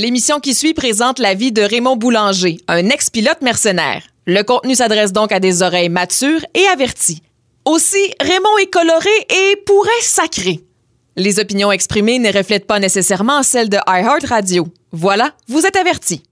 [0.00, 4.04] L'émission qui suit présente la vie de Raymond Boulanger, un ex-pilote mercenaire.
[4.26, 7.20] Le contenu s'adresse donc à des oreilles matures et averties.
[7.64, 10.60] Aussi, Raymond est coloré et pourrait sacrer.
[11.16, 14.68] Les opinions exprimées ne reflètent pas nécessairement celles de iHeartRadio.
[14.92, 16.22] Voilà, vous êtes avertis.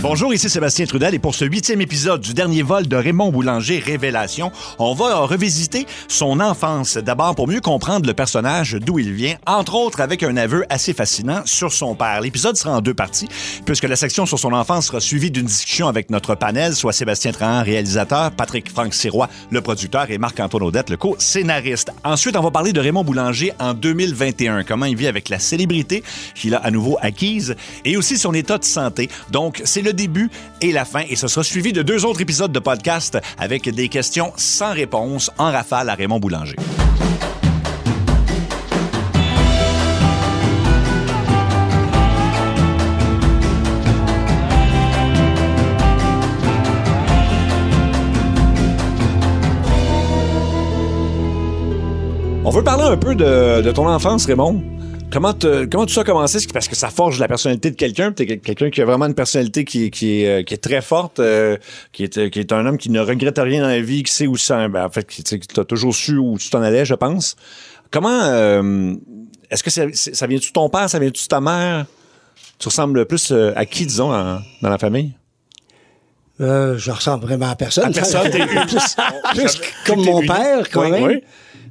[0.00, 3.80] Bonjour, ici Sébastien Trudel et pour ce huitième épisode du dernier vol de Raymond Boulanger
[3.80, 6.98] Révélation, on va revisiter son enfance.
[6.98, 10.94] D'abord pour mieux comprendre le personnage, d'où il vient, entre autres avec un aveu assez
[10.94, 12.20] fascinant sur son père.
[12.20, 13.28] L'épisode sera en deux parties,
[13.66, 17.32] puisque la section sur son enfance sera suivie d'une discussion avec notre panel, soit Sébastien
[17.32, 21.90] Trahan, réalisateur, Patrick Franck Sirois, le producteur, et Marc-Antoine Audette, le co-scénariste.
[22.04, 26.04] Ensuite, on va parler de Raymond Boulanger en 2021, comment il vit avec la célébrité
[26.36, 29.10] qu'il a à nouveau acquise, et aussi son état de santé.
[29.32, 31.02] Donc, c'est le début et la fin.
[31.08, 35.30] Et ce sera suivi de deux autres épisodes de podcast avec des questions sans réponse
[35.38, 36.56] en rafale à Raymond Boulanger.
[52.44, 54.62] On veut parler un peu de, de ton enfance, Raymond?
[55.10, 56.38] Comment, te, comment tout ça a commencé?
[56.52, 58.12] Parce que ça forge la personnalité de quelqu'un.
[58.12, 61.18] Tu es quelqu'un qui a vraiment une personnalité qui, qui, est, qui est très forte,
[61.18, 61.56] euh,
[61.92, 64.26] qui, est, qui est un homme qui ne regrette rien dans la vie, qui sait
[64.26, 64.68] où ça.
[64.68, 67.36] Ben, en fait, tu as toujours su où tu t'en allais, je pense.
[67.90, 68.20] Comment.
[68.22, 68.94] Euh,
[69.50, 70.90] Est-ce que ça, ça vient-tu de ton père?
[70.90, 71.86] Ça vient-tu de ta mère?
[72.58, 75.14] Tu ressembles plus euh, à qui, disons, en, dans la famille?
[76.40, 77.86] Euh, je ressemble vraiment à personne.
[77.86, 78.96] À personne, t'es plus,
[79.34, 81.04] plus comme mon père, quand même.
[81.04, 81.22] Oui.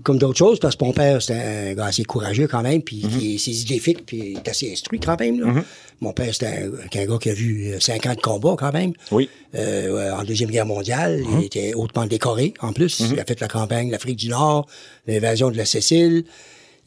[0.08, 1.33] Comme d'autres choses, parce que mon père, c'était
[1.72, 3.19] un gars assez courageux quand même, puis Mm-hmm.
[3.19, 5.39] qui est ses idées fixes, puis il est assez instruit quand même.
[5.41, 5.63] Là.
[6.00, 8.72] Mon père, c'était un, un gars qui a vu euh, cinq ans de combat quand
[8.72, 8.94] même.
[9.11, 9.28] Oui.
[9.55, 11.22] Euh, en Deuxième Guerre mondiale.
[11.39, 13.02] Il était hautement décoré, en plus.
[13.11, 14.66] Il a fait la campagne de l'Afrique du Nord,
[15.08, 16.23] l'invasion de la Sicile.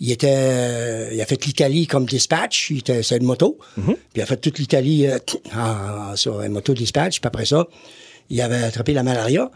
[0.03, 2.71] Il était, euh, il a fait l'Italie comme dispatch.
[2.71, 3.59] Il était sur une moto.
[3.85, 5.19] Puis il a fait toute l'Italie euh,
[5.55, 7.21] en- en- sur une moto dispatch.
[7.21, 7.67] Puis après ça,
[8.31, 9.51] il avait attrapé la malaria.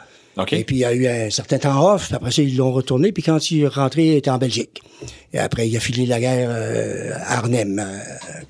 [0.50, 2.12] Et puis il y a eu un certain temps off.
[2.12, 3.12] Après ça, ils l'ont retourné.
[3.12, 4.82] Puis quand il est rentré, il était en Belgique.
[5.32, 7.78] Et après, il a filé la guerre euh, à Arnhem.
[7.78, 7.98] euh,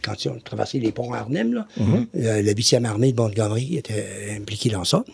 [0.02, 3.76] quand ils ont traversé les ponts à Arnhem, là, euh, la 8e armée de Montgomery
[3.76, 5.04] était impliquée dans ça.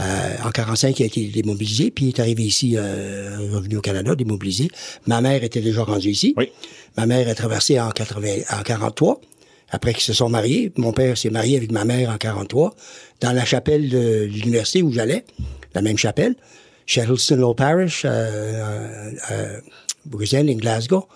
[0.00, 3.80] Euh, en 45, il a été démobilisé, puis il est arrivé ici, euh, revenu au
[3.80, 4.68] Canada, démobilisé.
[5.06, 6.34] Ma mère était déjà rendue ici.
[6.36, 6.50] Oui.
[6.96, 9.20] Ma mère a traversé en, 80, en 43,
[9.70, 10.72] après qu'ils se sont mariés.
[10.76, 12.76] Mon père s'est marié avec ma mère en 43,
[13.20, 15.24] dans la chapelle de l'université où j'allais,
[15.74, 16.34] la même chapelle,
[16.86, 19.60] Shettleston Low Parish, euh, euh, euh,
[20.06, 21.06] Bruxelles, en Glasgow.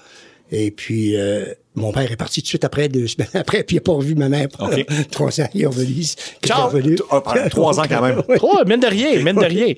[0.55, 1.47] Et puis, euh,
[1.77, 3.93] mon père est parti tout de suite après, deux semaines après, puis il n'a pas
[3.93, 4.77] revu ma mère pendant
[5.11, 5.49] trois ans.
[5.55, 6.03] Il est revenu.
[6.03, 8.23] est trois ans quand même.
[8.43, 9.73] Oh, mine de rien, mine de rien.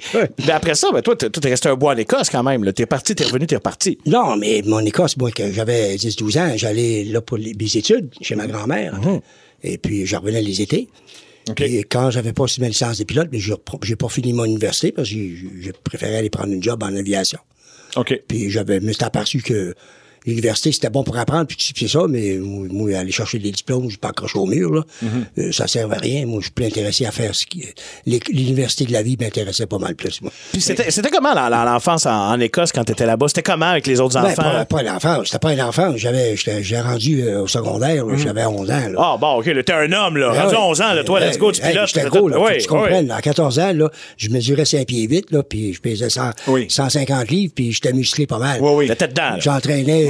[0.44, 2.64] Mais après ça, ben, toi, t'es toi, t'es resté un bois en Écosse quand même.
[2.64, 2.72] là.
[2.72, 3.98] T'es parti, t'es revenu, t'es reparti.
[4.06, 8.12] Non, mais mon Écosse, moi, quand j'avais 10-12 ans, j'allais là pour les, mes études
[8.20, 8.98] chez ma grand-mère.
[9.62, 10.88] Et puis, je revenais les étés.
[11.58, 14.92] Et quand j'avais pas aussi ma licence de pilote, mais j'ai pas fini mon université
[14.92, 17.38] parce que j'ai j'ai préféré aller prendre une job en aviation.
[17.96, 18.22] OK.
[18.26, 19.74] Puis j'avais, me suis aperçu que
[20.26, 23.98] l'université, c'était bon pour apprendre, puis c'est ça, mais moi, aller chercher des diplômes, je
[23.98, 24.82] pas accroché au mur, là.
[25.38, 26.26] Euh, ça servait à rien.
[26.26, 27.64] Moi, je suis plus intéressé à faire ce qui...
[28.06, 30.30] L'université de la vie m'intéressait pas mal plus, moi.
[30.52, 33.28] Puis c'était comment l'enfance en, en Écosse quand t'étais là-bas?
[33.28, 34.42] C'était comment avec les autres Ben, enfants?
[34.42, 35.92] pas, pas l'enfant, c'était pas un enfant.
[35.96, 38.98] J'avais, j'étais- j'ai rendu euh, au secondaire, là, j'avais 11 ans, là.
[38.98, 40.32] Ah, bon, OK, t'es un homme, là.
[40.32, 40.60] Ben Rendu ouais.
[40.60, 41.88] 11 ans, là, toi, let's go, tu pilotes.
[41.88, 42.36] J'étais gros, là.
[42.36, 43.06] Que tu comprennes.
[43.06, 43.10] oui.
[43.16, 46.66] À 14 ans, là, je mesurais 5 pieds 8, là, puis je pesais 100, Oui.
[46.68, 48.60] 150 livres, puis j'étais musclé pas mal.
[48.60, 48.88] Oui, oui.
[48.88, 49.38] Dedans, là.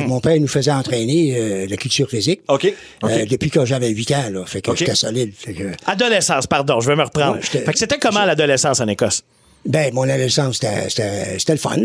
[0.07, 2.41] Mon père nous faisait entraîner euh, la culture physique.
[2.49, 2.73] OK.
[3.05, 4.45] Euh, depuis que j'avais 8 ans, là.
[4.47, 5.33] Fait que j'étais solide.
[5.37, 7.37] Fait que, Adolescence, pardon, je vais me reprendre.
[7.37, 9.23] Ouais, fait que c'était comment l'adolescence en Écosse?
[9.67, 11.77] ben, mon adolescence, c'était, le fun.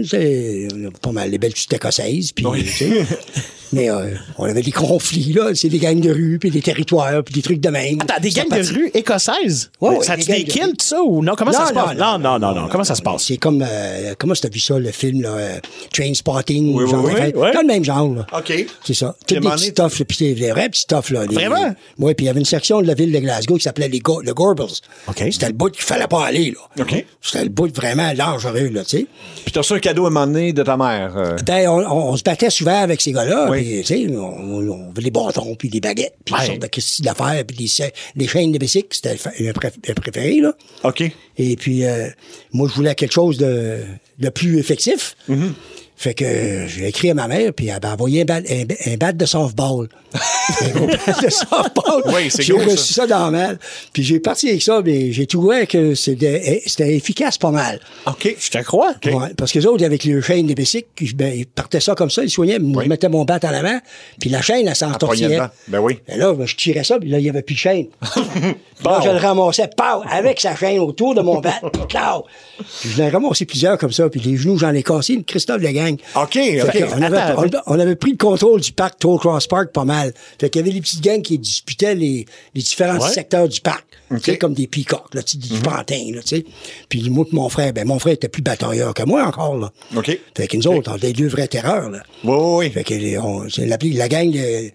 [1.01, 2.91] Pas mal les belles petites écossaises, puis, tu sais.
[3.71, 5.51] Mais euh, on avait des conflits, là.
[5.53, 7.99] C'est des gangs de rue, puis des territoires, puis des trucs de même.
[8.01, 9.69] Attends, des Ça gangs de rue écossaises?
[9.79, 11.33] Ouais, ouais, ça des tu des de kills, tout ça, ou non?
[11.37, 11.97] Comment ça Non, se non, passe?
[11.97, 12.67] Non, non, non, non.
[12.69, 13.23] Comment ça se passe?
[13.25, 15.59] C'est comme, euh, comment tu as vu ça, le film, là, euh,
[15.93, 17.51] Train Spotting, Oui, oui, genre oui, oui.
[17.53, 18.25] Dans le même genre, là.
[18.37, 18.65] OK.
[18.85, 19.15] C'est ça.
[19.27, 21.25] Toutes des petits stuffs, puis des, des vrais petits stuffs, là.
[21.27, 21.73] des- Vraiment?
[21.99, 23.99] Oui, puis il y avait une section de la ville de Glasgow qui s'appelait les
[23.99, 24.65] Go- le Gorbals.
[25.07, 25.23] OK.
[25.31, 26.83] C'était le bout qu'il fallait pas aller, là.
[26.83, 27.05] OK.
[27.21, 29.05] C'était le bout vraiment dangereux, là, tu sais.
[29.43, 31.13] Puis t'as reçu un cadeau à un moment donné de ta mère.
[31.17, 31.35] euh?
[31.45, 33.58] Ben, on, on- on se battait souvent avec ces gars-là, Oui.
[33.63, 36.41] Tu sais, on, avait des bâtons, puis des baguettes, puis Ouais.
[36.41, 39.51] des sortes de d'affaires, puis des, cha- des chaînes de bicycle, c'était le, fa- le
[39.53, 40.53] pré- le préféré, là.
[40.83, 41.03] OK.
[41.37, 42.07] Et puis, euh,
[42.51, 43.77] moi, je voulais quelque chose de,
[44.19, 45.15] de plus effectif.
[45.29, 45.51] Mm-hmm.
[46.01, 48.63] Fait que j'ai écrit à ma mère, puis elle m'a envoyé un bat, un,
[48.93, 49.89] un bat de softball.
[50.61, 52.03] un gros bat de softball.
[52.05, 53.05] Oui, c'est J'ai reçu ça.
[53.05, 53.59] dans malle.
[53.91, 57.81] Puis j'ai parti avec ça, mais j'ai trouvé que c'était c'était efficace pas mal.
[58.07, 58.93] OK, je te crois.
[59.07, 62.09] Ouais, parce que les autres, avec les chaînes des bicycles, ben, ils partaient ça comme
[62.09, 62.85] ça, ils soignaient, Oui.
[62.85, 63.79] je mettais mon bat en avant,
[64.21, 65.35] puis la chaîne, elle s'en Elle poignait tortillait.
[65.35, 65.49] dedans.
[65.67, 65.99] Ben oui.
[66.07, 67.87] Et là, ben, je tirais ça, puis là, il n'y avait plus de chaîne.
[68.85, 71.59] là, je le ramassais, pow, avec sa chaîne autour de mon bat.
[71.61, 72.25] Pow.
[72.81, 75.61] Puis je l'ai ramassé plusieurs comme ça, puis les genoux, j'en ai cassé une Christophe
[75.61, 75.97] de gang.
[76.15, 76.39] OK,
[76.95, 79.85] on, avait, Attends, on, on avait pris le contrôle du parc Toll Cross Park pas
[79.85, 80.13] mal.
[80.39, 82.25] Fait qu'il y avait les petites gangs qui disputaient les,
[82.55, 83.09] les différents Ouais.
[83.09, 83.85] secteurs du parc.
[84.11, 84.37] Tu sais, OK.
[84.39, 86.45] comme des peacocks, là, tu sais, du pantin, là, tu sais.
[86.89, 89.71] Puis moi et mon frère, ben, mon frère était plus batailleur que moi encore, là.
[89.95, 90.17] OK.
[90.35, 91.99] Fait que nous autres, on était deux vrais terreurs, là.
[92.23, 92.69] Oui, oui, oui.
[92.71, 94.71] Fait que on, la, la gang de,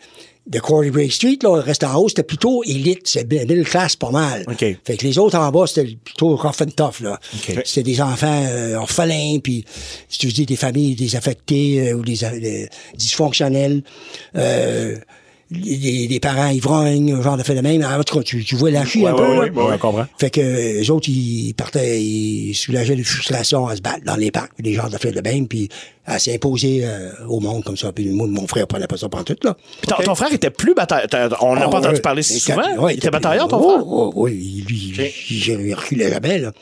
[0.46, 4.44] de Quarry Street, là, reste en haut, c'était plutôt élite, c'est middle class pas mal.
[4.46, 4.64] OK.
[4.84, 7.18] Fait que les autres en bas, c'était plutôt rough and tough, là.
[7.34, 7.62] OK.
[7.64, 9.64] C'était des enfants euh, orphelins, puis
[10.08, 13.82] si tu dire des familles désaffectées euh, ou des, des dysfonctionnels,
[14.36, 14.96] euh,
[15.60, 17.84] des, des parents ivrognes, un genre de phénomène.
[17.84, 20.06] En tout cas, tu, tu vois la chie Ouais, un ouais, peu, ouais, comprend.
[20.18, 24.30] Fait que les autres, ils partaient, ils soulageaient les frustrations à se battre dans les
[24.30, 25.68] parcs, des genres de bain, puis
[26.06, 27.92] à s'imposer euh, au monde comme ça.
[27.92, 29.56] Puis moi, mon frère prenait pas ça pendant tout, là.
[29.80, 31.08] Puis ton, ton frère était plus batailleur.
[31.08, 32.88] t'as- On n'a Ah, pas entendu parler si souvent.
[32.88, 33.86] il était batailleur, ton oh, frère?
[33.86, 34.92] oh, oui, lui,
[35.30, 36.52] il, il reculait jamais, là.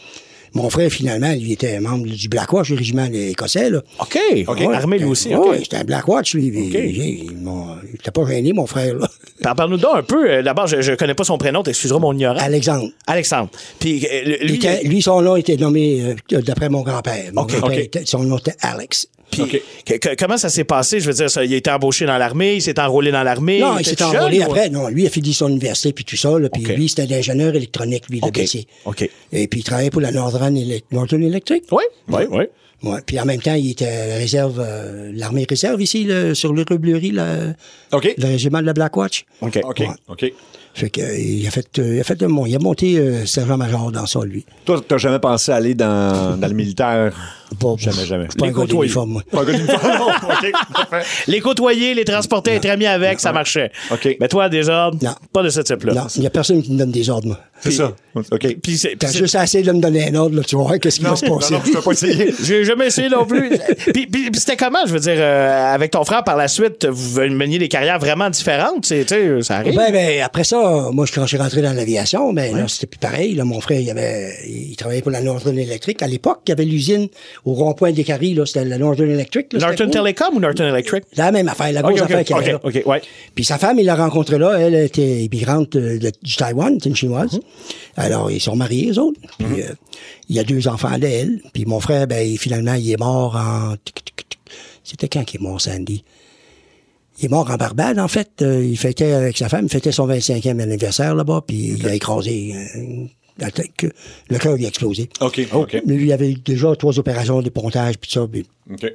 [0.55, 3.83] Mon frère, finalement, lui était membre du Blackwatch, le régiment écossais, là.
[4.01, 4.19] OK.
[4.47, 4.61] OK.
[4.61, 5.29] Ouais, Armé, lui aussi.
[5.29, 5.57] Oui, OK.
[5.63, 6.49] c'était un Blackwatch, lui.
[6.49, 6.75] OK.
[6.75, 6.99] Il,
[7.31, 8.95] il, mon- il était pas gêné, mon frère,
[9.43, 10.31] Parle-nous donc un peu.
[10.31, 12.41] euh, D'abord, je, je connais pas son prénom, t'excuseras mon ignorance.
[12.43, 12.89] Alexandre.
[13.07, 13.51] Alexandre.
[13.81, 14.37] Puis euh,
[14.85, 16.03] lui, son nom était nommé
[16.33, 17.31] euh, d'après mon grand-père.
[17.33, 17.85] Mon OK, grand-père OK.
[17.85, 19.09] était- son nom était Alex.
[19.33, 21.01] Puis, que- que- comment ça s'est passé?
[21.01, 23.59] Je veux dire, ça, il a été embauché dans l'armée, il s'est enrôlé dans l'armée.
[23.61, 24.71] Non, il s'est jeune, enrôlé ou- après.
[24.71, 26.39] Non, lui a fini son université puis tout ça.
[26.39, 26.77] Là, puis OK.
[26.77, 28.35] lui, c'était l'ingénieur électronique, lui, le OK.
[28.35, 28.67] BC.
[28.85, 29.09] OK.
[29.33, 31.65] Et puis il travaillait pour la Northern, Elec- Northern Electric.
[31.73, 32.45] Oui, oui, oui.
[32.85, 32.99] Ouais.
[33.07, 36.79] Puis en même temps, il était réserve, euh, l'armée réserve ici, là, sur le rue
[36.79, 37.55] Bleury, le,
[37.93, 38.13] OK.
[38.19, 39.25] le régiment de la Blackwatch.
[39.41, 39.61] OK.
[39.63, 39.79] OK.
[39.81, 39.87] Ouais.
[40.09, 40.33] OK.
[40.75, 42.97] Fait que, euh, il a fait, euh, il a fait de mon, il a monté
[42.99, 44.45] euh, sergent-major dans ça, lui.
[44.65, 47.15] Toi, t'as jamais pensé aller dans, dans le militaire?
[47.59, 48.27] Pas- Jamais, jamais.
[48.39, 48.93] Je Les côtoyer.
[51.27, 53.71] Les côtoyer, les transporter, être ami avec, ça marchait.
[53.91, 54.17] OK.
[54.21, 55.11] Mais toi, déjà, Non.
[55.33, 55.95] pas de ce type-là.
[55.95, 57.39] Non, il y a personne qui me donne des ordres, moi.
[57.61, 57.93] C'est ça.
[58.15, 58.57] OK.
[58.61, 60.99] Puis c'est- T'as juste assez de me donner un ordre, là, tu vas voir qu'est-ce
[60.99, 61.55] qui va se non, passer.
[61.55, 62.35] non, je peux pas essayer.
[62.43, 63.51] J'ai jamais essayé non plus.
[63.95, 66.87] puis, puis- puis c'était comment, je veux dire, euh, avec ton frère par la suite,
[66.91, 69.77] vous meniez des carrières vraiment différentes, c'est- tu sais, ça arrive.
[69.77, 72.89] Ben, ben, après ça, moi, je- quand je suis rentré dans l'aviation, ben, là, c'était
[72.89, 73.35] plus pareil.
[73.37, 76.03] Là, mon frère, il avait, il travaillait pour la Northern Electric.
[76.03, 77.09] À l'époque, il y avait l'usine
[77.45, 78.47] au rond-point des Caries, là.
[78.47, 79.75] C'était la Northern Electric, là.
[79.75, 79.91] Cool.
[79.91, 81.05] Telecom ou Norton Electric?
[81.17, 82.87] La même affaire, la grosse OK, affaire qu'il y OK, avait là.
[82.87, 83.03] Ouais.
[83.35, 84.53] Puis sa femme, il l'a rencontrée là.
[84.61, 87.41] Elle était immigrante euh, de- du Taïwan, c'est une chinoise.
[87.97, 89.21] Alors, ils sont mariés, eux autres.
[89.39, 89.73] Puis, euh,
[90.29, 91.41] il y a deux enfants d'elle.
[91.53, 93.75] Puis mon frère, ben, finalement, il est mort en...
[94.85, 96.05] C'était quand qu'il est mort, Sandy?
[97.19, 98.31] Il est mort en Barbade, en fait.
[98.43, 101.95] Euh, il fêtait avec sa femme, il fêtait son 25e anniversaire là-bas, puis il a
[101.95, 102.55] écrasé.
[103.39, 103.49] La
[104.31, 105.09] le cœur lui a explosé.
[105.21, 105.41] OK.
[105.53, 105.83] OK.
[105.87, 108.93] Mais lui, il avait déjà trois opérations de pontage, puis ça, puis OK.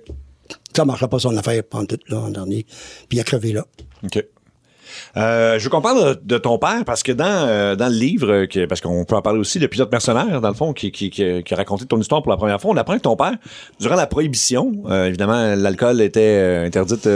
[0.76, 2.66] ça marchait pas son affaire pendant tout, là, en dernier.
[3.10, 3.66] Puis il a crevé là.
[4.04, 4.24] OK.
[5.18, 7.96] Euh, je veux qu'on parle de, de ton père parce que dans, euh, dans le
[7.98, 10.74] livre, euh, que- parce qu'on peut en parler aussi, le pilote mercenaire, dans le fond,
[10.74, 13.02] qui, qui, qui, qui a raconté ton histoire pour la première fois, on apprend que
[13.02, 13.36] ton père,
[13.80, 14.72] durant la prohibition,
[15.06, 17.08] évidemment, l'alcool était interdite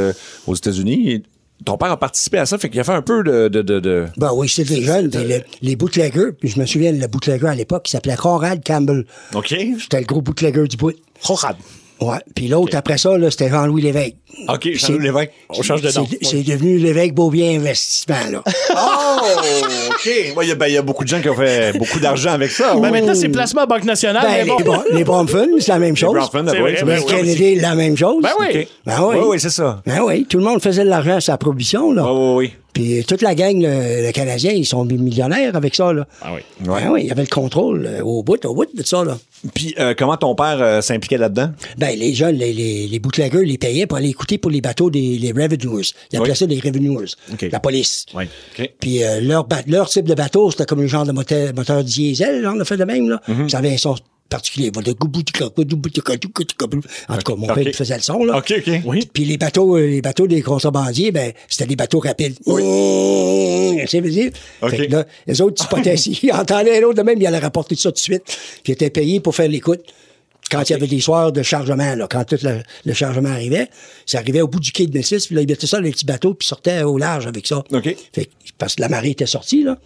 [0.47, 1.23] aux États-Unis.
[1.65, 3.47] Ton père a participé à ça, fait qu'il a fait un peu de...
[3.47, 5.09] de, de, de- Ben oui, c'était des jeunes.
[5.09, 8.63] puis le- les bootleggers, puis je me souviens, le bootlegger à l'époque, il s'appelait Conrad
[8.65, 9.05] Campbell.
[9.35, 9.55] OK.
[9.79, 10.93] C'était le gros bootlegger du bout.
[11.23, 11.55] Conrad.
[12.01, 12.17] Ouais.
[12.35, 14.15] Puis l'autre, après ça, là, c'était Jean-Louis Lévesque.
[14.47, 15.31] OK, Jean-Louis c'est- Lévesque.
[15.49, 16.07] On change de nom.
[16.21, 18.43] C'est devenu Lévesque Beaubien Investissement, là.
[18.75, 19.17] Oh,
[19.91, 20.05] OK.
[20.37, 21.99] Ouais, Il y, a- ben, il y a beaucoup de gens qui ont fait beaucoup
[21.99, 22.75] d'argent avec ça.
[22.75, 24.23] Ben, maintenant, c'est placement à Banque Nationale.
[24.23, 24.57] ben, mais bon.
[24.57, 26.17] les, Brom- les Bromfun, c'est la même chose.
[26.31, 27.05] C'est ah oui, ben Les oui.
[27.07, 28.21] Kennedy, la même chose.
[28.23, 28.67] Ben oui.
[28.85, 29.15] Ben oui.
[29.19, 29.81] Oui, oui, c'est ça.
[29.85, 30.25] Ben oui.
[30.29, 32.03] Tout le monde faisait de l'argent à sa prohibition, là.
[32.03, 32.51] Oui, oui, oui.
[32.73, 36.07] Puis toute la gang, le, le Canadien, ils sont millionnaires avec ça, là.
[36.21, 36.39] Ah oui.
[36.61, 39.17] Ben oui, il y avait le contrôle euh, au bout, au bout de ça, là.
[39.53, 41.49] Puis euh, comment ton père euh, s'impliquait là-dedans?
[41.77, 45.17] Ben, les jeunes, les, les, les bootleggers, les payaient pour aller pour les bateaux des
[45.17, 45.85] les revenuers.
[46.11, 46.37] Ils appelaient Oui.
[46.37, 47.11] ça des revenuers.
[47.33, 47.45] OK.
[47.51, 48.05] La police.
[48.13, 48.25] Oui.
[48.79, 52.55] Puis euh, leur, type de bateau, c'était comme un genre de moteur, moteur diesel, genre
[52.55, 53.21] de fait de même, là.
[53.27, 53.49] Mhm.
[53.49, 53.95] Ça avait un son
[54.31, 54.71] particulier.
[54.75, 54.95] En tout
[57.23, 58.37] cas, mon père faisait le son, là.
[58.37, 58.73] OK, OK.
[58.85, 59.09] Oui.
[59.13, 62.35] Puis les bateaux, euh, les bateaux des contrebandiers, ben, c'était des bateaux rapides.
[62.45, 62.63] Oui.
[63.83, 64.31] Dire?
[64.69, 65.97] Fait que là, les autres, ils spottaient.
[65.97, 68.23] S'ils entendaient l'autre de même, ils allaient rapporter ça tout de suite.
[68.25, 69.81] Puis ils étaient payés pour faire l'écoute.
[70.51, 73.69] Quand il y avait des soirs de chargement, là, quand tout le, le chargement arrivait,
[74.05, 75.91] ça arrivait au bout du quai de Messis, puis là, ils mettaient ça dans les
[75.91, 77.63] petits bateaux, puis sortaient au large avec ça.
[77.71, 77.95] OK.
[78.13, 79.77] Fait que- parce que la marée était sortie, là.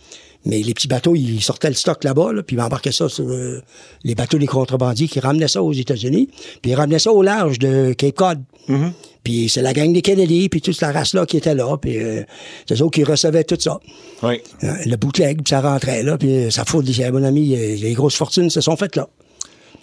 [0.47, 3.27] Mais les petits bateaux, ils sortaient le stock là-bas, là, puis ils embarquaient ça sur
[3.27, 3.61] euh,
[4.03, 6.29] les bateaux des contrebandiers qui ramenaient ça aux États-Unis,
[6.61, 8.39] puis ils ramenaient ça au large de Cape Cod.
[9.23, 12.21] Puis c'est la gang des Kennedy, puis toute la race-là qui était là, puis euh,
[12.67, 13.79] c'est eux qui recevaient tout ça.
[14.21, 14.35] Oui.
[14.63, 18.15] Euh, Le bootleg, puis ça rentrait là, puis ça fout, des- mon ami, les grosses
[18.15, 19.07] fortunes se sont faites là.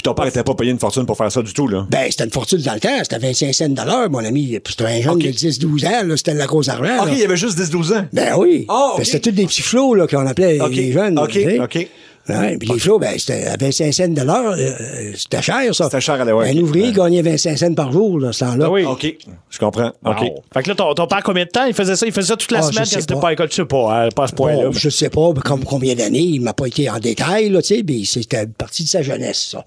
[0.03, 1.87] Puis ton père n'était pas payé une fortune pour faire ça du tout, là.
[1.89, 4.59] Ben, c'était une fortune dans le temps, c'était 25 cents de l'heure, mon ami.
[4.59, 5.23] Puis C'était un jeune Ok.
[5.23, 7.05] de 10-12 ans, là, c'était de la grosse argent.
[7.05, 8.05] OK, il y avait juste 10-12 ans.
[8.13, 8.67] Ben oui.
[8.69, 8.99] Ah, ok.
[8.99, 10.75] Ben, c'était tous des petits flots là, qu'on appelait OK.
[10.75, 11.17] les jeunes.
[11.21, 11.39] OK.
[11.63, 11.89] OK.
[12.29, 14.53] Ouais, puis les flots, ben, c'était à 25 cents de l'heure.
[14.57, 15.85] euh, c'était cher, ça.
[15.87, 16.47] C'était cher à l'époque.
[16.47, 16.93] Un ouvrier Ouais.
[16.93, 18.67] gagnait 25 cents par jour, là, ce temps-là.
[18.69, 18.85] Ah oui.
[18.85, 19.17] OK.
[19.51, 19.91] Je comprends.
[20.05, 20.21] OK.
[20.21, 20.43] Wow.
[20.55, 21.65] Fait que là, ton, ton père, combien de temps?
[21.67, 22.07] Il faisait ça?
[22.07, 23.27] Il faisait ça toute la Ah, semaine je quand sais c'était pas.
[23.27, 23.49] à l'école.
[23.49, 24.67] Tu sais pas, hein, pas à ce point-là.
[24.67, 27.75] Bon, je sais pas comme combien d'années, il m'a pas été en détail, là, tu
[27.77, 29.65] sais, mais c'était une partie de sa jeunesse, ça.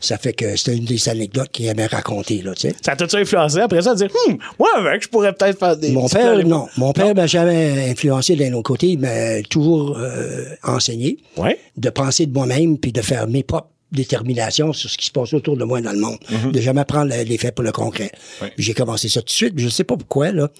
[0.00, 2.74] Ça fait que c'était une des anecdotes qu'il aimait raconter, là, tu sais.
[2.84, 3.60] Ça t'a-tu influencé?
[3.60, 5.90] Après ça à dire, hum, moi avec, je pourrais peut-être faire des.
[5.90, 6.66] Mon père, non.
[6.76, 8.88] Mon père m'a jamais influencé d'un autre côté.
[8.88, 11.58] Il m'a toujours euh, enseigné Ouais.
[11.76, 15.32] de penser de moi-même puis de faire mes propres déterminations sur ce qui se passe
[15.32, 16.18] autour de moi dans le monde.
[16.52, 18.12] De jamais prendre le- les faits pour le concret.
[18.58, 19.54] J'ai commencé ça tout de suite.
[19.56, 20.50] Je ne sais pas pourquoi, là.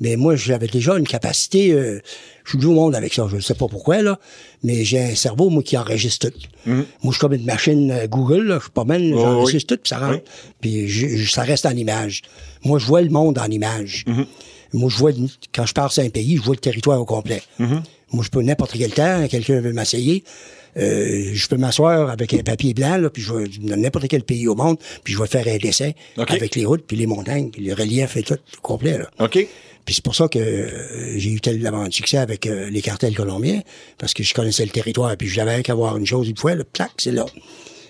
[0.00, 1.72] Mais moi, j'avais déjà une capacité...
[1.72, 2.00] euh,
[2.44, 3.26] je suis au monde avec ça.
[3.30, 4.18] Je ne sais pas pourquoi, là.
[4.62, 6.38] Mais j'ai un cerveau, moi, qui enregistre tout.
[6.66, 8.56] Moi, je suis comme une machine euh, Google, là.
[8.58, 9.02] Je suis pas mal.
[9.18, 10.22] J'enregistre tout, puis ça rentre.
[10.60, 12.20] Puis je- je- ça reste en image.
[12.64, 14.04] Moi, je vois le monde en image.
[14.74, 15.12] Moi, je vois,
[15.54, 17.42] quand je pars sur un pays, je vois le territoire au complet.
[18.12, 20.24] Moi, je peux n'importe quel temps, quelqu'un veut m'essayer,
[20.76, 24.24] euh, je peux m'asseoir avec un papier blanc, là, puis je vais dans n'importe quel
[24.24, 27.50] pays au monde, puis je vais faire un dessin avec les routes, puis les montagnes,
[27.50, 28.98] puis le relief et tout, au complet.
[28.98, 29.10] Là.
[29.20, 29.46] OK.
[29.84, 33.14] Puis c'est pour ça que euh, j'ai eu tellement de succès avec euh, les cartels
[33.14, 33.60] colombiens,
[33.98, 36.64] parce que je connaissais le territoire, puis j'avais qu'à voir une chose une fois, le
[36.64, 37.26] clac, c'est là.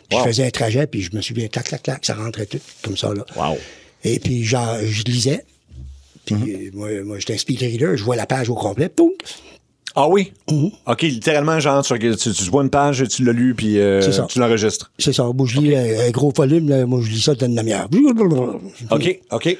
[0.08, 2.60] Puis Je faisais un trajet, puis je me souviens, clac, clac, clac, ça rentrait tout,
[2.82, 3.24] comme ça, là.
[3.36, 3.56] Wow.
[4.02, 5.44] Et puis, genre, je lisais.
[6.26, 9.10] Puis, euh, moi, moi j'étais un speed reader, je vois la page au complet, poum,
[9.96, 10.32] Ah oui?
[10.50, 10.70] Mhm.
[10.86, 14.38] OK, littéralement, genre, tu, tu, tu vois une page, tu l'as lu, puis euh, tu
[14.40, 14.90] l'enregistres.
[14.98, 15.24] C'est ça.
[15.32, 17.88] Moi, je lis un, un gros volume, là, moi, je lis ça dans une demi-heure.
[18.90, 19.56] OK, OK.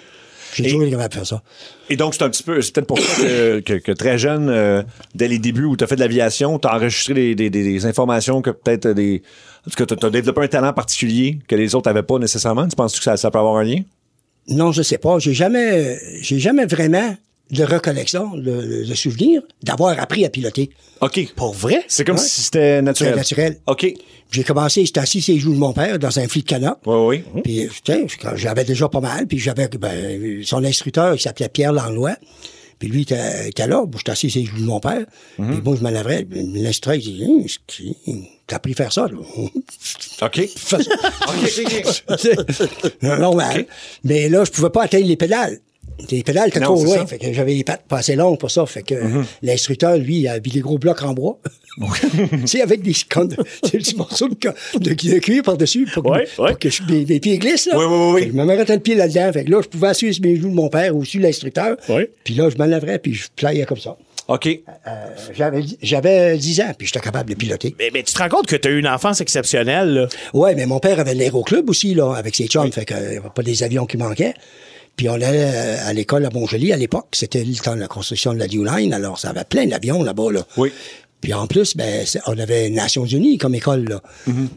[0.57, 1.43] J'ai toujours été capable de faire ça.
[1.91, 4.49] Et donc, c'est un petit peu, c'est peut-être pour ça que, que, que très jeune,
[4.49, 4.83] euh,
[5.15, 7.87] dès les débuts où tu as fait de l'aviation, tu as enregistré des, des, des-
[7.87, 9.23] informations que peut-être des.
[9.67, 12.69] En tout cas, tu as développé un talent particulier que les autres n'avaient pas nécessairement.
[12.69, 13.81] Tu penses que ça, ça peut avoir un lien?
[14.47, 15.19] Non, je sais pas.
[15.19, 17.17] J'ai jamais, j'ai jamais vraiment
[17.51, 20.71] de recollection, de, de souvenir d'avoir appris à piloter.
[21.01, 21.33] OK.
[21.37, 21.85] Pour vrai?
[21.89, 22.23] C'est comme Ouais.
[22.23, 23.13] si c'était naturel.
[23.13, 23.59] C'est naturel.
[23.67, 23.87] OK.
[24.31, 26.77] J'ai commencé, j'étais assis sur les genoux de mon père dans un fleet canot.
[26.87, 27.43] Oui, oui.
[27.43, 27.69] Puis,
[28.37, 29.27] j'avais déjà pas mal.
[29.27, 32.17] Puis j'avais, ben, son instructeur, il s'appelait Pierre Langlois.
[32.79, 33.85] Puis lui, il était, là.
[33.97, 35.05] J'étais assis genoux de mon père.
[35.37, 36.27] Puis moi, je me laverais.
[36.33, 38.15] L'instructeur, il dit, Hum, c'est-
[38.47, 39.19] t'as appris à faire ça, là?
[40.23, 40.49] OK.
[42.19, 43.67] C'est normal.
[44.03, 45.59] Mais là, je pouvais pas atteindre les pédales.
[46.11, 47.07] Les pédales étaient trop c'est loin.
[47.07, 48.67] Fait que j'avais les pattes pas assez longues pour ça.
[48.67, 48.95] Fait que
[49.43, 51.39] l'instructeur, lui, il a mis des gros blocs en bois.
[52.41, 52.93] tu sais, avec des,
[53.73, 56.55] petits morceaux de, cu- de, de cuir par-dessus pour, que- Ouais, pour ouais.
[56.55, 57.67] que je- mes, mes pieds glissent.
[57.67, 57.79] Là.
[57.79, 58.21] Oui, oui, oui, oui.
[58.21, 59.33] Fait que Je me mettais le pied là-dedans.
[59.33, 61.77] Fait que là, je pouvais assurer sur mes genoux de mon père ou sur l'instructeur.
[61.89, 62.11] Ouais.
[62.23, 63.97] Puis là, je me lèverais puis je playais comme ça.
[64.29, 64.47] OK.
[64.47, 64.91] Euh,
[65.35, 67.75] j'avais, j'avais 10 ans, puis j'étais capable de piloter.
[67.79, 70.09] Mais, mais tu te rends compte que tu as eu une enfance exceptionnelle, là?
[70.33, 73.21] Ouais, mais mon père avait l'aéroclub aussi, là, avec ses chums, fait qu'il n'y avait
[73.35, 74.33] pas des avions qui manquaient.
[74.97, 77.89] Puis on allait euh, à l'école à Montjoli à l'époque, c'était le temps de la
[77.89, 80.47] construction de la New Line, alors ça avait plein d'avions là-bas, là.
[80.57, 80.71] Oui.
[81.21, 84.03] Puis en plus, ben, c'est- on avait Nations Unies comme école, là.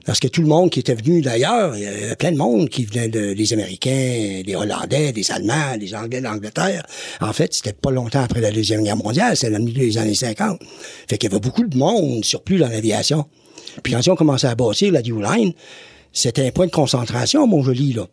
[0.05, 2.67] Parce que tout le monde qui était venu d'ailleurs, il y avait plein de monde
[2.67, 6.85] qui venait de, des Américains, des Hollandais, des Allemands, des Anglais d'Angleterre.
[7.21, 9.97] En fait, c'était pas longtemps après la Deuxième Guerre mondiale, c'était dans le milieu des
[9.97, 10.59] années 50.
[11.09, 13.25] Fait qu'il y avait beaucoup de monde surplus dans l'aviation.
[13.81, 15.53] Puis quand ils ont commencé à bâtir la New Line,
[16.11, 18.07] c'était un point de concentration à Montjoli, là.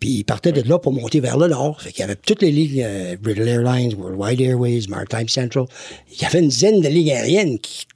[0.00, 1.80] Puis ils partaient de là pour monter vers le nord.
[1.82, 5.64] Fait qu'il y avait toutes les lignes, euh, British Airlines, Worldwide Airways, Maritime Central.
[6.12, 7.86] Il y avait une dizaine de lignes aériennes qui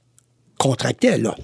[0.57, 1.35] contractaient, là.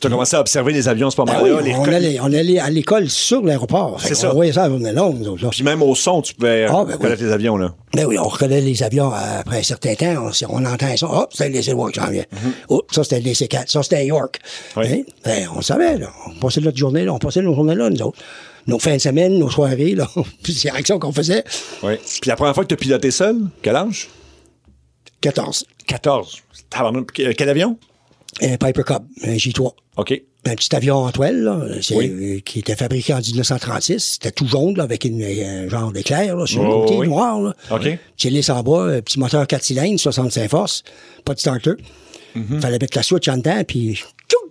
[0.00, 1.60] Tu as commencé à observer les avions à ce Ben moment-là.
[1.62, 4.00] oui, on, allait, on allait à l'école sur l'aéroport.
[4.00, 4.30] C'est ça.
[4.30, 5.48] voyait ça à longue, nous autres, là.
[5.50, 7.74] Puis même au son, tu pouvais Ah, ben reconnaître les avions, là.
[7.94, 10.30] Ben oui, on reconnaît les avions après un certain temps.
[10.48, 11.06] On, on entend ça.
[11.10, 12.24] Oh, c'est le DC-1 qui s'en vient.
[12.68, 13.70] Oh, ça, c'était le DC-4.
[13.70, 14.38] Ça, c'était York.
[14.76, 14.84] Oui.
[14.88, 15.02] Hein?
[15.24, 16.08] Ben, on savait, là.
[16.28, 17.12] On passait notre journée, là.
[17.12, 18.18] On passait nos journées là, nous autres.
[18.66, 20.08] Nos fins de semaine, nos soirées, là.
[20.42, 21.44] Puis c'est l'action qu'on faisait.
[21.82, 21.94] Oui.
[22.20, 24.08] Puis la première fois que tu as piloté seul, quel âge?
[25.20, 25.64] 14.
[25.86, 26.42] 14.
[26.70, 27.12] Tabarnak.
[27.12, 27.78] Quel avion?
[28.42, 29.72] Un Piper Cub, un J3.
[29.96, 30.22] OK.
[30.46, 32.08] Un petit avion en toile, là, c'est- Oui.
[32.08, 34.12] euh, qui était fabriqué en 1936.
[34.14, 37.08] C'était tout jaune, là, avec une, un genre d'éclair, sur Oh, le côté oui.
[37.08, 37.54] noir, là.
[37.70, 37.98] OK.
[38.16, 40.82] Petit hélice en un petit moteur 4 cylindres, 65 forces,
[41.24, 41.72] pas de starter.
[42.34, 42.62] Mhm.
[42.62, 44.00] Fallait mettre la switch en dedans, puis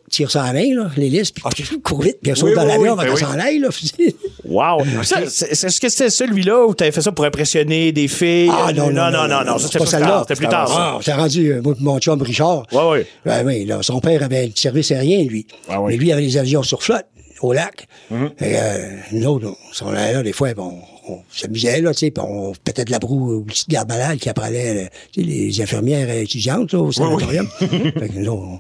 [0.10, 1.44] tire ça à la main, là, l'hélice, puis
[1.84, 3.20] court vite, puis elle saute Oui, dans oui, l'avion oui, avant qu'elle oui.
[3.20, 3.70] s'en aille, là.
[4.46, 4.84] Wow.
[5.04, 8.50] C'est- Est-ce que c'était celui-là où tu avais fait ça pour impressionner des filles?
[8.52, 10.08] Ah, non, non, non, non, non, ça, c'était pas plus celle-là.
[10.08, 10.26] tard.
[10.28, 10.68] C'était plus tard.
[10.68, 10.76] ça.
[10.78, 12.64] Ah, on rendu, euh, mon chum Richard.
[12.72, 13.08] Ouais, ouais.
[13.26, 15.46] Ben oui, là, son père avait le service aérien, lui.
[15.70, 15.94] Ah oui.
[15.94, 17.06] Mais lui, il avait des avions sur flotte,
[17.42, 17.88] au lac.
[18.10, 18.30] Mhm.
[18.42, 18.78] Et, euh,
[19.12, 22.54] nous autres, on s'en allait là, des fois, bon, on s'amusait, là, tu sais, on
[22.64, 26.10] pétait de la broue aux petites gardes malades qui apprenait, euh, tu sais, les infirmières
[26.10, 27.48] étudiantes, là, au sanatorium.
[27.60, 27.68] fait
[28.10, 28.60] que nous, on,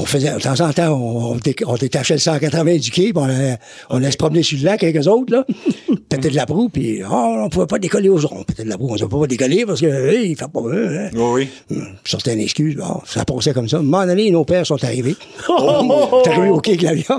[0.00, 3.12] on faisait, de temps en temps, on, on dé- on détachait le 180 du quai,
[3.12, 3.56] puis on allait,
[3.90, 5.44] on allait se promener sur le lac avec eux autres, là.
[6.08, 8.76] pétait de la broue, puis, oh, on pouvait pas décoller aux On pétait de la
[8.76, 11.10] broue, on ne pouvait pas décoller parce que, hey, il fait pas, hein, hein.
[11.14, 11.78] Oui, oui.
[12.04, 12.76] Sortait une excuse.
[12.76, 13.76] Bon, ça passait comme ça.
[13.76, 15.16] À un moment donné, nos pères sont arrivés.
[15.50, 16.22] Oh!
[16.24, 17.16] Est arrivés au quai avec l'avion.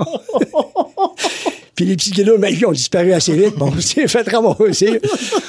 [1.80, 3.56] Puis les petits guédos de ma vie ont disparu assez vite.
[3.56, 5.00] Bon, on s'est fait ramasser.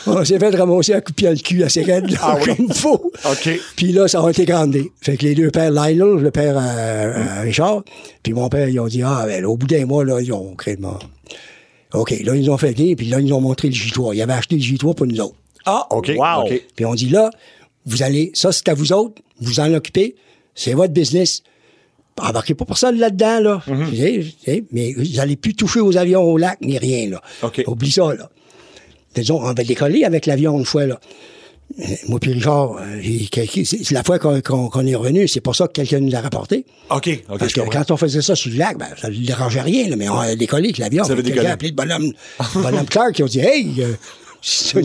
[0.08, 2.38] On s'est fait ramasser à coup de pied dans le cul assez raide, là, Ah
[2.40, 2.56] oui.
[2.56, 3.12] comme il faut.
[3.26, 3.50] OK.
[3.76, 4.94] Puis là, ça a été grandé.
[5.02, 7.84] Fait que les deux pères, Lionel, le père euh, euh, Richard,
[8.24, 10.32] puis mon père, ils ont dit, ah, ben, là, au bout d'un mois, là, ils
[10.32, 11.04] ont créé de mort.
[11.96, 14.16] OK, là, ils ont fait venir, puis là, ils nous ont montré le J3.
[14.16, 15.36] Ils avaient acheté le J3 pour nous autres.
[15.66, 16.14] Ah, OK.
[16.16, 16.50] Wow.
[16.78, 17.30] Puis on dit là,
[17.86, 20.16] vous allez, ça c'est à vous autres, vous en occupez,
[20.56, 21.44] c'est votre business.
[22.20, 23.62] Embarquez pas personne là-dedans, là.
[23.66, 27.22] Vous savez, mais vous allez plus toucher aux avions au lac ni rien, là.
[27.44, 27.64] OK.
[27.68, 28.30] Oublie ça, là.
[29.16, 31.00] Disons, on va décoller avec l'avion une fois, là.
[31.80, 33.02] Euh, Moi puis Richard, euh,
[33.64, 36.66] c'est la fois qu'on est revenu, c'est pour ça que quelqu'un nous a rapporté.
[36.90, 37.24] OK.
[37.30, 37.40] OK.
[37.40, 39.96] Parce que quand on faisait ça sur le lac, ben, ça ne dérangeait rien, là,
[39.96, 41.06] mais on a décollé avec l'avion.
[41.06, 42.12] Quelqu'un a appelé le bonhomme,
[42.56, 43.94] bonhomme Clark, qui a dit Hey, euh,
[44.42, 44.82] c'est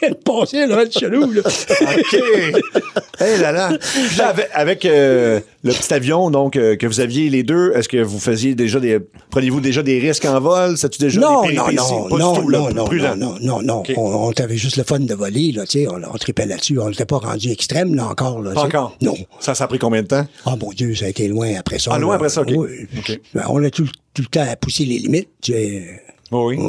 [0.00, 1.42] vient de passer, là, le chelou, là.
[1.44, 2.16] OK.
[3.20, 3.70] hey là là.
[4.16, 7.88] Là, avec, avec, euh, le petit avion donc euh, que vous aviez les deux, est-ce
[7.88, 8.98] que vous faisiez déjà des
[9.30, 12.40] preniez-vous déjà des risques en vol, c'est-tu déjà Non, des non, non, pas non, du
[12.40, 13.16] tout, là, non, non, prudent.
[13.16, 13.92] non, non, non, OK.
[13.96, 16.78] On, on avait juste le fun de voler, là, tu sais, on, on tripait là-dessus.
[16.78, 18.52] On n'était pas rendu extrême, là, encore, là.
[18.52, 18.96] Pas encore.
[19.00, 19.14] Non.
[19.40, 20.26] Ça, ça a pris combien de temps?
[20.44, 21.92] Ah, mon Dieu, ça a été loin après ça.
[21.94, 22.16] Ah, loin là.
[22.16, 22.52] après ça, OK.
[22.54, 22.86] Oui.
[23.34, 26.02] Ben, on a tout, tout le temps à pousser les limites, tu sais.
[26.30, 26.56] Oui.
[26.58, 26.66] oui.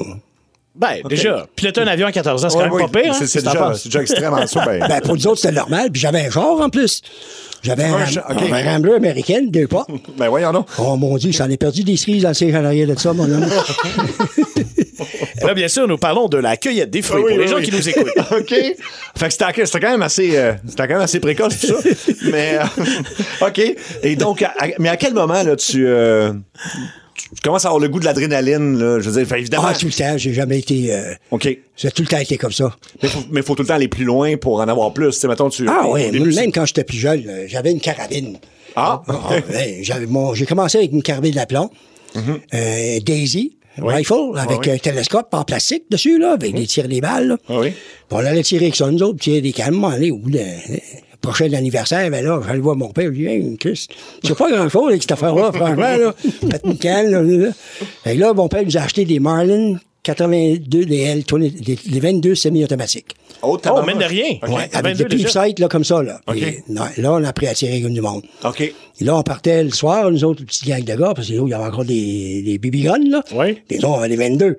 [0.79, 2.91] Ben, déjà, piloter un avion à 14 ans, c'est Ouais, quand même oui.
[2.91, 3.11] pas pire.
[3.13, 3.25] hein?
[3.27, 3.81] C'est déjà, penses?
[3.83, 4.59] c'est déjà extrême en dessous.
[4.65, 5.91] Ben, Ben, pour nous autres, c'était normal.
[5.91, 7.01] Puis j'avais un genre, en plus.
[7.61, 8.41] J'avais un, Un char, OK.
[8.49, 9.85] un Rambler américaine, deux pas.
[10.17, 10.67] ben voyons donc.
[10.77, 13.25] Oh, mon Dieu, ça en est perdu des cerises dans en arrière de ça, mon
[13.25, 13.45] homme.
[15.41, 17.63] Là, bien sûr, nous parlons de la cueillette des fruits Oui, pour les gens oui.
[17.63, 18.11] qui nous écoutent.
[18.31, 18.49] OK.
[18.49, 18.75] Fait
[19.27, 21.89] que c'était c'était quand même assez, euh, c'était quand même assez précoce, tout ça.
[22.31, 23.61] mais, euh, OK.
[24.03, 26.33] Et donc, à- à- mais à quel moment, là, tu, euh,
[27.21, 28.99] tu commences à avoir le goût de l'adrénaline, là?
[28.99, 29.65] Je veux dire, fait, évidemment.
[29.67, 30.93] Ah, tout le temps, j'ai jamais été...
[30.93, 31.47] Euh, OK.
[31.77, 32.75] j'ai tout le temps été comme ça.
[33.01, 35.11] Mais faut, mais faut tout le temps aller plus loin pour en avoir plus.
[35.11, 35.65] Tu sais, mettons, tu.
[35.67, 38.37] Ah oui, début, même quand j'étais plus jeune, euh, j'avais une carabine.
[38.75, 39.13] Ah, Ah,
[39.51, 41.69] ouais, j'avais mon, j'ai commencé avec une carabine d'aplomb,
[42.15, 44.71] euh, Daisy, rifle, avec oui.
[44.71, 47.27] un télescope en plastique dessus, là, avec des tirs des balles.
[47.29, 47.37] là.
[47.49, 47.69] Ah oui.
[47.71, 47.77] Puis
[48.11, 50.39] on allait tirer avec ça, nous autres, tirer des calmes, aller bout de
[51.21, 53.87] prochain anniversaire, ben là, j'allais voir mon père, je lui dis, hey, Chris,
[54.23, 56.13] c'est pas grand-chose avec cette affaire-là, franchement, là.
[56.49, 57.51] Faites une canne, là, là.
[58.03, 61.99] Fait que là, mon père nous a acheté des Marlin 82 DL, tourné- des, des
[61.99, 63.15] 22 semi-automatiques.
[63.41, 63.95] Oh, Oh, tabarnak.
[63.95, 64.37] mine de rien.
[64.47, 66.19] Ouais, avec 22 des pipes sights, là, comme ça, là.
[66.27, 66.37] OK.
[66.37, 68.23] Et, non, là, on a appris à tirer comme du monde.
[68.45, 68.61] OK.
[68.61, 71.33] Et là, on partait le soir, nous autres, le petit gang de gars, parce que
[71.33, 73.23] là, il y avait encore des, des BB guns, là.
[73.33, 73.59] Oui.
[73.69, 74.57] Les autres, on avait des 22.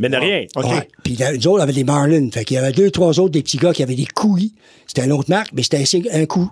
[0.00, 0.44] Mine de rien.
[0.56, 0.64] OK.
[0.64, 0.88] Ouais.
[1.02, 2.28] Puis nous autres, on avait des Marlin.
[2.32, 4.52] Fait qu'il y avait deux, trois autres, des petits gars qui avaient des couilles.
[4.86, 5.78] C'était une autre marque, mais c'était
[6.12, 6.50] un, un coup.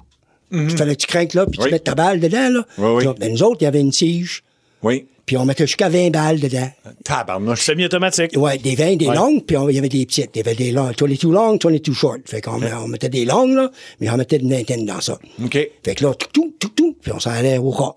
[0.52, 1.66] Il fallait que tu craignes là, puis Oui.
[1.66, 2.66] tu mettes ta balle dedans, là.
[2.78, 3.14] Oui, oui.
[3.18, 4.42] Ben, nous autres, il y avait une tige,
[4.82, 5.06] Oui.
[5.24, 6.68] puis on mettait jusqu'à 20 balles dedans.
[7.04, 7.62] Tabarnouche.
[7.62, 8.32] Semi-automatique.
[8.36, 9.14] Ouais, des 20, des Ouais.
[9.14, 10.30] longues, puis il y avait des petites.
[10.34, 12.18] Il y avait des longues, 22 long, 22 short.
[12.26, 15.18] Fait qu'on on mettait des longues, là, mais on mettait une vingtaine dans ça.
[15.42, 15.58] OK.
[15.82, 17.94] Fait que là, tout, tout, tout, tout, puis on s'en allait au rat.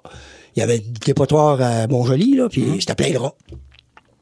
[0.56, 2.80] Il y avait du dépotoir à Montjoli, là, puis Mhm.
[2.80, 3.36] c'était plein de rats.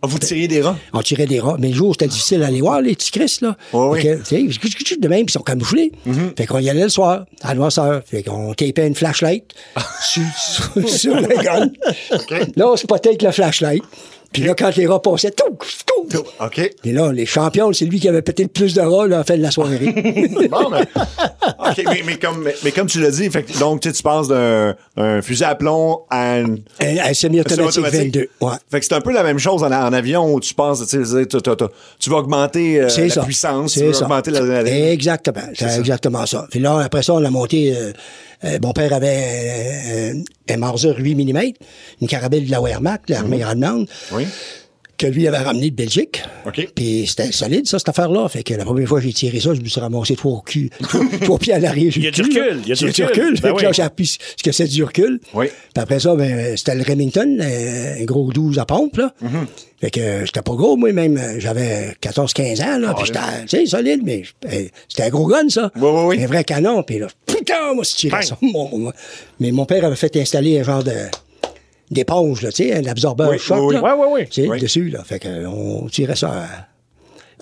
[0.04, 0.78] Ah, vous tiriez des rats?
[0.92, 1.56] On tirait des rats.
[1.60, 3.56] Mais le jour, c'était difficile d'aller voir les petits Chris, là.
[3.72, 4.04] Oui.
[4.04, 5.94] Que, de même, ils sont camouflés.
[6.38, 8.02] Fait qu'on y allait le soir, à la noirceur.
[8.06, 9.46] Fait qu'on tapait une flashlight
[10.02, 11.72] sur, sur, sur le gun.
[12.58, 13.84] Là, on spottait avec la flashlight.
[14.34, 15.58] Puis là, quand les rats passaient, tout,
[16.10, 16.24] tout.
[16.40, 16.60] OK.
[16.84, 19.24] Et là, les champions, c'est lui qui avait pété le plus de rats, là, la
[19.24, 19.80] fin de la soirée.
[20.50, 20.82] Bon, mais.
[21.60, 24.04] OK, mais, mais comme, mais, mais comme tu l'as dit, fait, donc, tu sais, tu
[24.04, 26.60] passes d'un un fusil à plomb à une.
[26.82, 28.16] un, un semi-automatique semi-automatique.
[28.16, 28.30] 22.
[28.42, 28.54] Ouais.
[28.70, 31.06] Fait que c'est un peu la même chose en, en avion où tu penses, tu
[31.06, 33.22] sais, tu, vas augmenter euh, la ça.
[33.24, 34.06] puissance, tu vas ça.
[34.06, 34.86] augmenter l'adrénaline.
[34.88, 35.42] Exactement.
[35.54, 36.48] C'est exactement ça.
[36.50, 37.76] Puis là, après ça, on a monté.
[37.76, 37.92] euh,
[38.46, 41.42] euh, mon père avait euh, un Mauser 8 mm,
[42.02, 44.26] une carabine de la Wehrmacht, l'armée allemande, Oui.
[45.04, 46.24] Que lui avait ramené de Belgique.
[46.46, 46.70] OK.
[46.76, 48.28] Puis c'était solide, ça, cette affaire-là.
[48.30, 50.42] Fait que la première fois que j'ai tiré ça, je me suis ramassé trois, au
[50.42, 50.70] cul,
[51.22, 51.92] trois, pieds à l'arrière.
[51.96, 53.40] Il y a du recul, il y a du recul.
[53.42, 53.64] Ben oui.
[53.72, 55.20] j'ai appris ce que c'est du recul.
[55.34, 55.48] Oui.
[55.48, 59.14] Puis après ça, ben, c'était le Remington, euh, un gros 12 à pompe, là.
[59.24, 59.28] Mm-hmm.
[59.82, 61.18] Fait que euh, j'étais pas gros, moi, même.
[61.18, 62.94] euh, J'avais 14-15 ans, là.
[62.96, 64.24] puis j'étais, tu sais, solide, mais
[64.88, 65.70] c'était un gros gun, ça.
[65.76, 66.24] Oui, oui, oui.
[66.24, 66.82] Un vrai canon.
[66.84, 68.24] Puis là, putain, moi, tiré Bang.
[68.24, 68.38] ça.
[69.42, 70.94] Mais mon père avait fait installer un genre de
[71.92, 74.22] d'éponge, là, tu sais, un absorbeur Oui, choc, oui, oui.
[74.22, 74.28] là.
[74.32, 74.60] Sais, Oui.
[74.60, 75.04] dessus, là.
[75.04, 76.30] Fait que, on tirait ça.
[76.30, 76.68] à-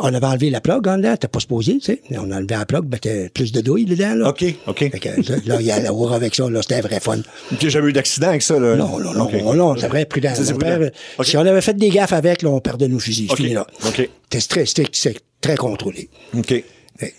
[0.04, 2.02] On avait enlevé la plug en dedans, t'es pas supposé, tu sais.
[2.12, 4.30] On a enlevé la plug, mettait plus de douille dedans, là.
[4.30, 4.80] OK, OK.
[4.80, 7.20] Fait que, là, il y a la war avec ça, là, c'était un vrai fun.
[7.62, 8.76] A jamais eu d'accident avec ça, là?
[8.76, 10.32] Non, non, non, non, non, c'est vrai, prudent.
[10.34, 11.26] OK.
[11.26, 13.28] Si on avait fait des gaffes avec, là, on perdait nos fusils.
[13.30, 13.38] OK.
[13.38, 13.68] Fini là.
[13.86, 14.10] OK.
[14.32, 16.10] C'était très strict, c'est très contrôlé.
[16.36, 16.64] OK.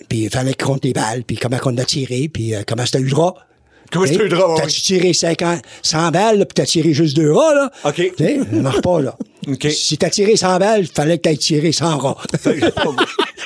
[0.09, 2.87] Puis il fallait qu'on compte les balles, puis comment qu'on a tiré, puis euh, comment
[2.87, 3.37] c'était eu droit.
[3.93, 7.71] Comment T'as-tu tiré 50, 100 balles, là, puis t'as tiré juste deux rats, là?
[7.85, 8.13] OK.
[8.19, 8.25] Ça
[8.63, 9.17] marche pas, là.
[9.49, 9.67] OK.
[9.71, 12.17] Si t'as tiré 100 balles, il fallait que t'aies tiré 100 rats.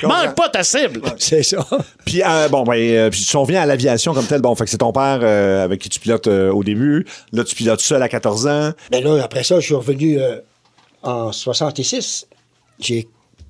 [0.03, 1.01] Manque pas ta cible.
[1.17, 1.65] c'est ça.
[2.05, 4.65] Puis, euh, bon, ben, euh, puis si on revient à l'aviation comme tel, bon, fait
[4.65, 7.05] que c'est ton père euh, avec qui tu pilotes euh, au début.
[7.33, 8.71] Là, tu pilotes seul à 14 ans.
[8.91, 10.39] Mais là, après ça, je suis revenu euh,
[11.03, 12.27] en 66.
[12.79, 13.07] J'ai,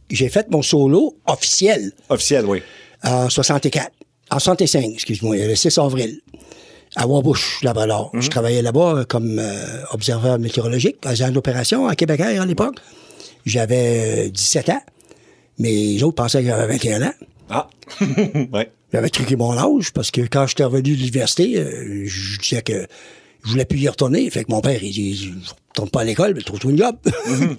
[0.10, 2.62] j'ai fait mon solo officiel Officiel, oui.
[3.04, 3.92] en 64.
[4.30, 6.20] En 65, excuse-moi, le 6 avril.
[6.96, 8.12] À Wabush, Labrador.
[8.14, 12.78] Je travaillais là-bas euh, comme euh, observateur météorologique, agent d'opération à Québec à l'époque.
[13.46, 14.82] J'avais euh, 17 ans,
[15.60, 17.14] mais les autres pensaient que j'avais 21 ans.
[17.50, 17.70] Ah.
[18.54, 18.72] ouais.
[18.94, 22.88] J'avais truqué mon âge parce que quand j'étais revenu de l'université, euh, je disais que
[23.44, 24.30] je voulais plus y retourner.
[24.30, 26.96] Fait que mon père, il dit, je retourne pas à l'école, mais trouve-toi une job.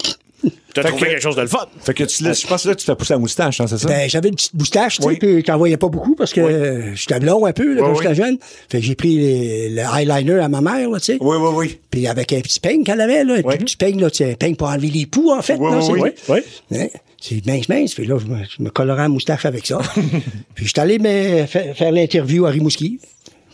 [0.73, 1.65] T'as trouvé quelque chose de le fun.
[1.81, 3.65] Fait que tu laisses, je pense que là, tu te fais pousser la moustache, hein,
[3.67, 3.87] c'est ça?
[3.87, 5.17] Ben, j'avais une petite moustache, tu sais, Oui.
[5.17, 8.09] puis j'en voyais pas beaucoup parce que j'étais blond un peu là, quand Oui, j'étais
[8.09, 8.15] oui.
[8.15, 8.37] jeune.
[8.69, 11.17] Fait que j'ai pris les- le eyeliner à ma mère, là, tu sais.
[11.19, 11.79] oui, oui, oui.
[11.89, 14.35] Puis avec un petit peigne qu'elle avait, là, un petit peigne, là, tu sais, un
[14.35, 15.55] peigne pour enlever les poux, en fait.
[15.59, 16.39] Oui, là, oui, c'est- oui.
[16.79, 16.87] Hein?
[17.21, 17.95] C'est mince, mince.
[17.95, 19.79] Puis là, je me, je me colorais la moustache avec ça.
[20.55, 22.99] puis je suis allé me faire, faire l'interview à Rimouski.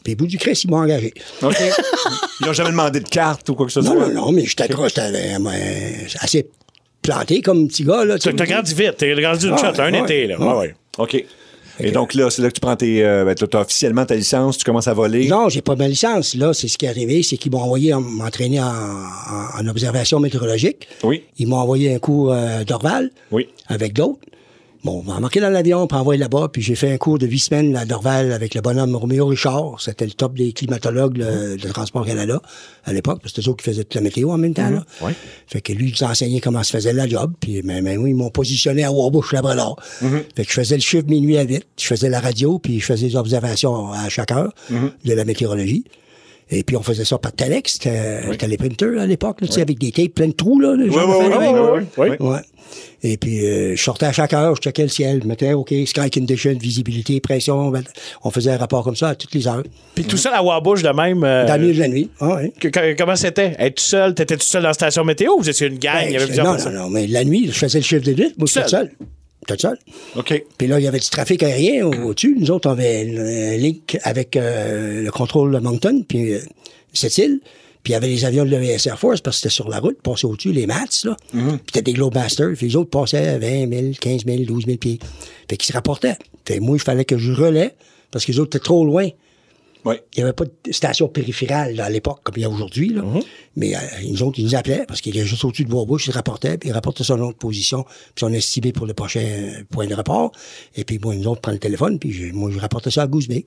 [0.04, 1.14] Puis au bout du Christ, ils m'ont engagé.
[1.42, 1.56] OK.
[2.42, 3.96] Ils n'ont jamais demandé de carte ou quoi que ce soit?
[3.96, 6.46] Non, non, non, mais j'étais j'étais euh, assez
[7.06, 8.18] planté comme petit gars, là.
[8.20, 8.36] tu T'as sais.
[8.38, 8.96] t'as grandi vite.
[8.98, 10.00] T'as grandi d'une Ah, shot, un ouais.
[10.02, 10.40] été, là.
[10.40, 10.46] Ouais.
[10.48, 10.76] Ouais, ouais.
[10.98, 11.26] OK.
[11.82, 13.04] Et donc là, c'est là que tu prends tes.
[13.06, 15.28] Euh, ben, t'as officiellement ta licence, tu commences à voler?
[15.28, 16.34] Non, j'ai pas ma licence.
[16.36, 19.68] Là, c'est ce qui est arrivé, c'est qu'ils m'ont envoyé en- m'entraîner en, en- en
[19.68, 20.88] observation météorologique.
[21.04, 21.24] Oui.
[21.38, 23.50] Ils m'ont envoyé un cours euh, d'Orval Oui.
[23.68, 24.20] avec d'autres.
[24.86, 27.26] Bon, on m'a embarqué dans l'avion, puis envoyé là-bas, puis j'ai fait un cours de
[27.26, 29.78] huit semaines à Dorval avec le bonhomme Roméo Richard.
[29.82, 32.40] C'était le top des climatologues le- de Transport Canada
[32.86, 34.70] à l'époque, parce que c'était eux qui faisaient toute la météo en même temps.
[34.70, 34.86] là.
[35.02, 35.14] Ouais.
[35.48, 38.12] Fait que lui, il nous enseignait comment se faisait la job, puis ben, ben oui,
[38.12, 39.76] ils m'ont positionné à Warbush, Labrador.
[40.36, 42.86] Fait que je faisais le chiffre minuit à 8, je faisais la radio, puis je
[42.86, 44.54] faisais des observations à chaque heure
[45.04, 45.84] de la météorologie.
[46.52, 49.80] Et puis on faisait ça par Telex, c'était c'était les printers à l'époque, sais, avec
[49.80, 50.76] des tapes plein de trous, là.
[53.04, 55.70] Et puis, euh, je sortais à chaque heure, je checkais le ciel, je mettais, OK,
[55.86, 57.70] sky condition, visibilité, pression.
[57.70, 57.84] ben,
[58.24, 59.64] On faisait un rapport comme ça à toutes les heures.
[59.94, 61.24] Puis tout ça à Wabush de même.
[61.24, 62.10] euh, Dans le milieu de la nuit.
[62.20, 63.56] Ah, que- que- comment c'était?
[63.60, 64.14] Être tout seul?
[64.16, 65.94] T'étais tout seul dans la station météo ou vous étiez une gang?
[65.96, 67.84] Ben, Il y avait je- plusieurs non, non, non, mais la nuit, je faisais le
[67.84, 68.92] chiffre de nuit, moi, j'étais Seul.
[69.48, 69.78] J'étais seul.
[70.16, 70.44] OK.
[70.58, 72.36] Puis là, il y avait du trafic aérien au- au-dessus.
[72.40, 73.02] Nous autres, on avait
[73.56, 76.40] un link avec euh, le contrôle de Moncton, puis euh,
[76.94, 77.40] cette île.
[77.84, 79.80] Puis il y avait les avions de l'ES Air Force, parce que c'était sur la
[79.80, 81.16] route, passaient au-dessus, les mats, là.
[81.32, 84.78] Puis t'as des Globemasters, puis les autres passaient à 20 000, 15 000, 12 000
[84.78, 84.98] pieds.
[85.48, 86.18] Fait qu'ils se rapportaient.
[86.48, 87.76] Fait moi, il fallait que je relais,
[88.10, 89.08] parce que les autres étaient trop loin.
[89.86, 89.96] Oui.
[90.16, 92.90] Il n'y avait pas de station périphérale à l'époque, comme il y a aujourd'hui.
[92.90, 93.04] là.
[93.56, 96.12] Mais euh, nous autres, ils nous appelaient parce qu'il était juste au-dessus de Boisbouche, ils
[96.12, 99.86] rapportaient, puis ils rapportaient son autre position, puis son estimé pour le prochain euh, point
[99.88, 100.32] de rapport.
[100.76, 103.08] Et puis moi, nous autres, prendre le téléphone, puis je- moi, je rapportais ça à
[103.08, 103.46] Goose Bay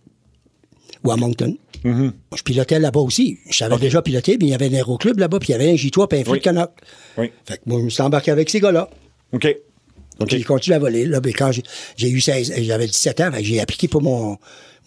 [1.04, 1.56] ou à Moncton.
[1.84, 3.38] Je pilotais là-bas aussi.
[3.50, 5.70] Je savais déjà piloter, mais il y avait un aéroclub là-bas, puis il y avait
[5.70, 6.24] un J3 puis un Oui.
[6.28, 6.70] Fleet Canuck.
[7.16, 7.30] Oui.
[7.44, 8.88] Fait que moi, je me suis embarqué avec ces gars-là.
[9.32, 9.46] OK.
[10.20, 10.26] OK.
[10.28, 11.04] Puis j'ai continué à voler.
[11.06, 11.62] Là, mais quand j'ai-
[11.96, 14.36] j'ai eu 16, euh, j'avais 17 ans, fait que j'ai appliqué pour mon,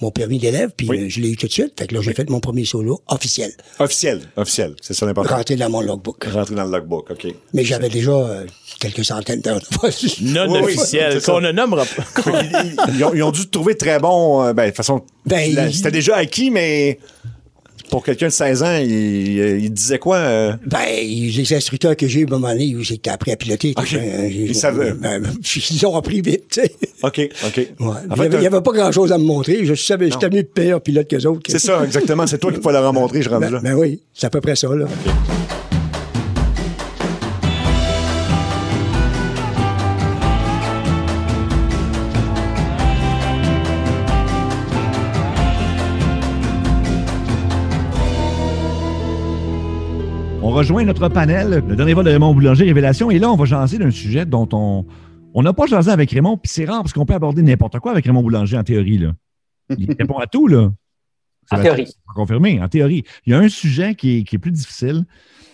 [0.01, 0.99] mon permis d'élève, puis Oui.
[1.03, 1.73] euh, je l'ai eu tout de suite.
[1.79, 4.21] Fait que là, j'ai fait mon premier solo officiel, Officiel.
[4.35, 4.75] Officiel.
[4.81, 5.35] C'est ça l'important.
[5.35, 6.23] rentré dans mon logbook.
[6.25, 7.11] Rentrer dans le logbook.
[7.11, 7.27] OK.
[7.53, 8.45] Mais j'avais déjà euh,
[8.79, 9.65] quelques centaines d'heures de.
[10.21, 12.41] Non Oui, officiel, qu'on ne nommera pas.
[12.43, 14.43] ils, ils ont, ils ont dû te trouver très bon.
[14.43, 16.99] euh, ben, de toute façon, Ben, c'était déjà acquis, mais
[17.91, 18.89] pour quelqu'un de 16 ans, il,
[19.63, 20.17] il disait quoi?
[20.17, 20.53] euh?
[20.65, 23.75] Ben, les instructeurs que j'ai eu à un moment donné, où j'ai appris à piloter.
[23.85, 24.93] J'ai- Ils savaient.
[24.99, 25.21] ben,
[25.71, 26.71] ils ont appris vite, tu sais.
[27.03, 27.57] OK, OK.
[27.57, 27.67] Ouais.
[27.79, 29.65] En il n'y avait, euh, avait pas grand-chose à me montrer.
[29.65, 31.41] Je savais, j'étais mieux pire pilote que autres.
[31.49, 32.25] c'est ça, exactement.
[32.25, 33.59] C'est toi qui peux leur en montrer, je Ben, là.
[33.61, 34.85] ben oui, c'est à peu près ça, là.
[50.51, 53.09] On rejoint notre panel, le dernier vol de Raymond Boulanger, Révélation.
[53.09, 54.85] Et là, on va jaser d'un sujet dont on
[55.33, 57.93] on n'a pas jasé avec Raymond, puis c'est rare parce qu'on peut aborder n'importe quoi
[57.93, 58.97] avec Raymond Boulanger en théorie.
[58.97, 59.13] Là.
[59.77, 60.69] Il répond à tout, là.
[61.51, 61.87] En théorie.
[62.13, 63.05] confirmer, en théorie.
[63.25, 65.05] Il y a un sujet qui est, qui est plus difficile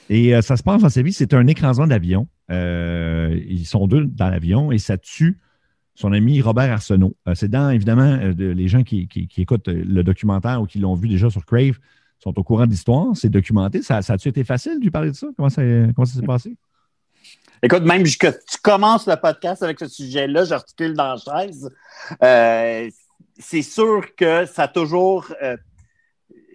[0.10, 2.28] et euh, ça se passe dans sa vie, c'est un écrasement d'avion.
[2.50, 5.38] Euh, ils sont deux dans l'avion et ça tue
[5.94, 7.16] son ami Robert Arsenault.
[7.28, 10.80] Euh, c'est dans, évidemment, de- les gens qui, qui- qui écoutent le documentaire ou qui
[10.80, 11.78] l'ont vu déjà sur Crave
[12.20, 13.08] sont au courant de l'histoire.
[13.16, 13.82] C'est documenté.
[13.82, 15.28] Ça, ça a-tu été facile de lui parler de ça?
[15.36, 15.62] Comment ça,
[15.96, 16.56] comment ça s'est passé?
[17.64, 21.70] Écoute, même que tu commences le podcast avec ce sujet-là, j'articule dans la chaise.
[22.24, 22.90] Euh,
[23.40, 25.34] c'est sûr que ça a toujours.
[25.42, 25.58] euh,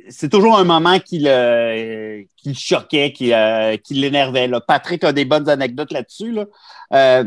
[0.08, 4.50] c'est toujours un moment qui le, qui le choquait, qui, euh, qui l'énervait.
[4.66, 6.32] Patrick a des bonnes anecdotes là-dessus.
[6.32, 7.24] Là.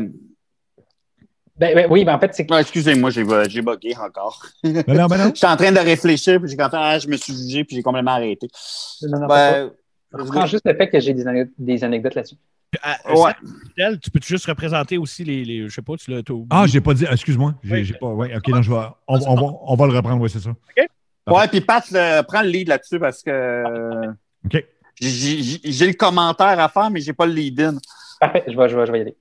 [1.58, 4.44] Ben, ben oui, ben en fait, c'est que non, excusez-moi, j'ai, j'ai bugué encore.
[4.62, 5.24] Ben non, ben non.
[5.34, 7.82] J'étais en train de réfléchir, puis j'ai quand ah, je me suis jugé, puis j'ai
[7.82, 8.48] complètement arrêté.
[9.02, 9.70] non, non, Ben,
[10.12, 12.36] je reprends juste le fait que j'ai des, ane- des anecdotes là-dessus.
[12.82, 13.32] Ah, ouais.
[13.76, 16.20] Michel, tu peux-tu juste représenter aussi les, les- Je sais pas, tu l'as.
[16.50, 17.06] Ah, j'ai pas dit.
[17.10, 17.54] Excuse-moi.
[17.62, 17.92] J'ai, Oui.
[17.98, 18.06] pas.
[18.08, 18.80] Ouais, OK, non, je vais.
[19.08, 20.50] On, on va, on va le reprendre, oui, c'est ça.
[21.28, 24.08] Ouais, puis Pat, le- prends le lead là-dessus parce que
[24.44, 24.64] OK.
[25.00, 27.78] j'ai, j'ai- j'ai le commentaire à faire, mais j'ai pas le lead-in.
[28.20, 29.16] Parfait, je vais, je vais, je vais y aller.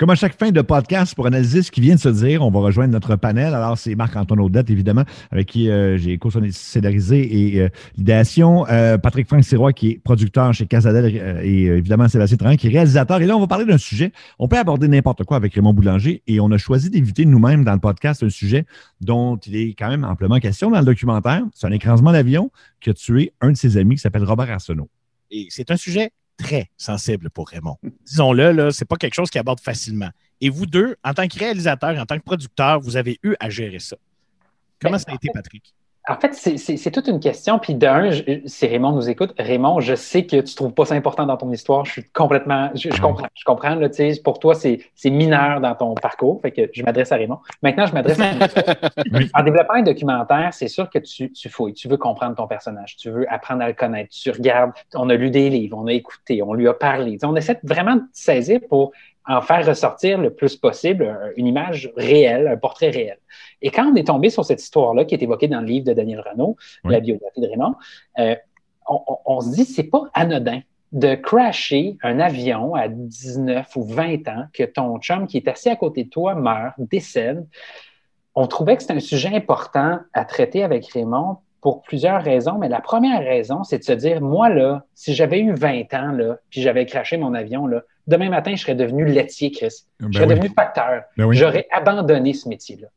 [0.00, 2.50] Comme à chaque fin de podcast, pour analyser ce qui vient de se dire, on
[2.50, 3.52] va rejoindre notre panel.
[3.52, 8.66] Alors, c'est Marc-Antoine Audette, évidemment, avec qui euh, j'ai co-scénarisé et euh, l'idéation.
[8.70, 12.70] Euh, Patrick Franck Sirois, qui est producteur chez Casadel, et évidemment Sébastien Tran, qui est
[12.70, 13.20] réalisateur.
[13.20, 14.10] Et là, on va parler d'un sujet.
[14.38, 17.74] On peut aborder n'importe quoi avec Raymond Boulanger et on a choisi d'éviter nous-mêmes dans
[17.74, 18.64] le podcast un sujet
[19.02, 21.42] dont il est quand même amplement question dans le documentaire.
[21.52, 24.88] C'est un écrasement d'avion qui a tué un de ses amis qui s'appelle Robert Arsenault.
[25.30, 26.10] Et c'est un sujet
[26.50, 27.76] très sensible pour Raymond.
[28.06, 30.10] Disons-le, là, c'est pas quelque chose qu'il aborde facilement.
[30.40, 33.50] Et vous deux, en tant que réalisateur, en tant que producteur, vous avez eu à
[33.50, 33.96] gérer ça.
[34.80, 35.74] Comment Ben, ça a été, Patrick?
[36.10, 37.60] En fait, c'est- toute une question.
[37.60, 38.10] Puis d'un,
[38.44, 41.52] si Raymond nous écoute, Raymond, je sais que tu trouves pas ça important dans ton
[41.52, 41.84] histoire.
[41.84, 43.76] Je suis complètement, je, je comprends, je comprends.
[43.76, 43.88] Là,
[44.24, 46.40] pour toi, c'est mineur dans ton parcours.
[46.42, 47.38] Fait que je m'adresse à Raymond.
[47.62, 48.32] Maintenant, je m'adresse à
[49.12, 49.30] Oui.
[49.34, 52.96] En développant un documentaire, c'est sûr que tu, tu fouilles, tu veux comprendre ton personnage,
[52.96, 55.92] tu veux apprendre à le connaître, tu regardes, on a lu des livres, on a
[55.92, 57.18] écouté, on lui a parlé.
[57.22, 58.92] On essaie vraiment de saisir pour
[59.26, 63.18] en faire ressortir le plus possible une image réelle, un portrait réel.
[63.62, 65.92] Et quand on est tombé sur cette histoire-là, qui est évoquée dans le livre de
[65.92, 66.92] Daniel Renault, Oui.
[66.92, 67.74] la biographie de Raymond,
[68.18, 68.34] euh,
[68.88, 70.60] on, on- on se dit, c'est pas anodin
[70.92, 75.68] de crasher un avion à 19 ou 20 ans, que ton chum qui est assis
[75.68, 77.46] à côté de toi meurt, décède.
[78.34, 82.68] On trouvait que c'était un sujet important à traiter avec Raymond pour plusieurs raisons, mais
[82.68, 86.38] la première raison, c'est de se dire, moi, là, si j'avais eu 20 ans, là,
[86.48, 89.84] puis j'avais crashé mon avion, là, demain matin, je serais devenu laitier, Chris.
[90.00, 90.34] Ben je serais oui.
[90.36, 91.02] devenu facteur.
[91.18, 91.36] Ben oui.
[91.36, 92.88] J'aurais abandonné ce métier-là.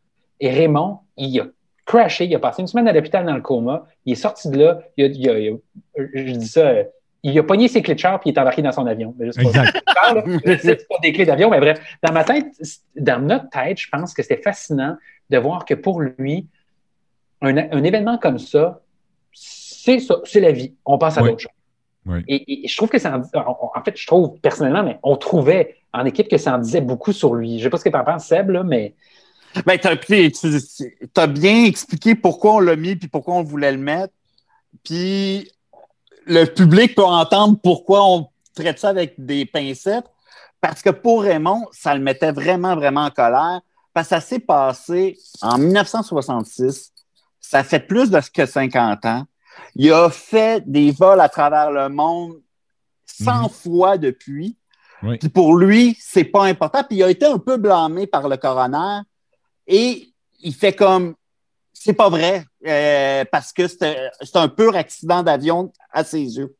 [0.44, 1.46] Et Raymond, il a
[1.86, 4.58] crashé, il a passé une semaine à l'hôpital dans le coma, il est sorti de
[4.58, 6.84] là, il a, il a- il a- je dis ça, euh,
[7.24, 9.16] il a pogné ses clés de char puis il est embarqué dans son avion.
[9.22, 9.82] Exact.
[10.62, 12.48] c'est pas des clés d'avion, mais bref, dans ma tête,
[12.98, 14.98] dans notre tête, je pense que c'était fascinant
[15.30, 16.48] de voir que pour lui,
[17.42, 18.82] un, un événement comme ça,
[19.32, 20.74] c'est ça, c'est la vie.
[20.86, 21.30] On passe à Oui.
[21.30, 21.52] d'autres choses.
[22.06, 22.20] Oui.
[22.28, 25.78] Et, et je trouve que ça en, en fait, je trouve personnellement, mais on trouvait
[25.94, 27.60] en équipe que ça en disait beaucoup sur lui.
[27.60, 28.94] Je sais pas ce que tu en penses, Seb, là, mais
[29.66, 29.88] Ben, tu
[31.18, 34.14] as bien expliqué pourquoi on l'a mis puis pourquoi on voulait le mettre.
[34.84, 35.50] Puis
[36.26, 40.06] le public peut entendre pourquoi on traite ça avec des pincettes.
[40.62, 43.62] Parce que pour Raymond, ça le mettait vraiment, vraiment en colère.
[43.94, 46.92] Parce que ça s'est passé en 1966.
[47.40, 49.26] Ça fait plus de ce que 50 ans.
[49.76, 52.42] Il a fait des vols à travers le monde
[53.06, 53.50] 100 Mhm.
[53.50, 54.58] fois depuis.
[55.04, 55.18] Oui.
[55.18, 56.84] Puis pour lui, c'est pas important.
[56.88, 59.02] Puis il a été un peu blâmé par le coroner.
[59.68, 60.10] Et
[60.42, 61.16] il fait comme
[61.74, 66.56] c'est pas vrai euh, parce que c'est un pur accident d'avion à ses yeux.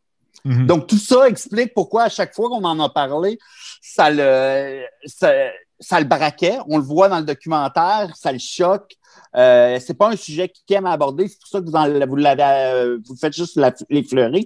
[0.46, 0.68] Mhm.
[0.68, 3.40] Donc tout ça explique pourquoi à chaque fois qu'on en a parlé,
[3.82, 5.32] ça le ça,
[5.80, 6.58] ça le braquait.
[6.68, 8.96] On le voit dans le documentaire, ça le choque.
[9.36, 12.16] Euh, c'est pas un sujet qu'il aime aborder, c'est pour ça que vous, en- vous
[12.16, 14.46] l'avez euh, vous faites juste l'effleurer.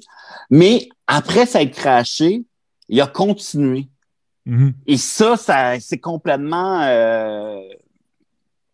[0.49, 2.43] Mais après ça a craché,
[2.89, 3.87] il a continué.
[4.45, 4.73] Mhm.
[4.85, 7.59] Et ça, ça c'est complètement euh,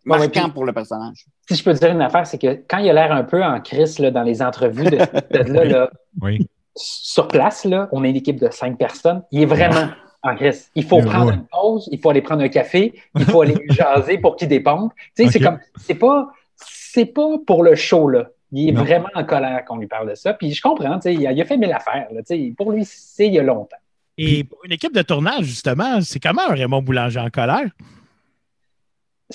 [0.06, 1.26] marquant ouais, puis- pour le personnage.
[1.50, 3.44] si je peux te dire une affaire, c'est que quand il a l'air un peu
[3.44, 5.90] en crise là, dans les entrevues de, de là, là,
[6.22, 6.48] Oui.
[6.76, 9.90] sur place, là, on est une équipe de cinq personnes, il est vraiment
[10.24, 10.70] en crise.
[10.76, 11.34] Il faut prendre ouais.
[11.36, 14.94] une pause, il faut aller prendre un café, il faut aller jaser pour qu'il dépompe.
[15.16, 18.30] Tu sais, c'est comme, c'est pas, c'est pas pour le show, là.
[18.56, 18.84] Il est Non.
[18.84, 20.34] vraiment en colère qu'on lui parle de ça.
[20.34, 22.54] Puis je comprends, tu sais, il a, il a fait mille affaires, là, tu sais.
[22.56, 23.76] Pour lui, c'est il y a longtemps.
[24.18, 27.66] Et pour une équipe de tournage, justement, c'est comment un Raymond Boulanger en colère?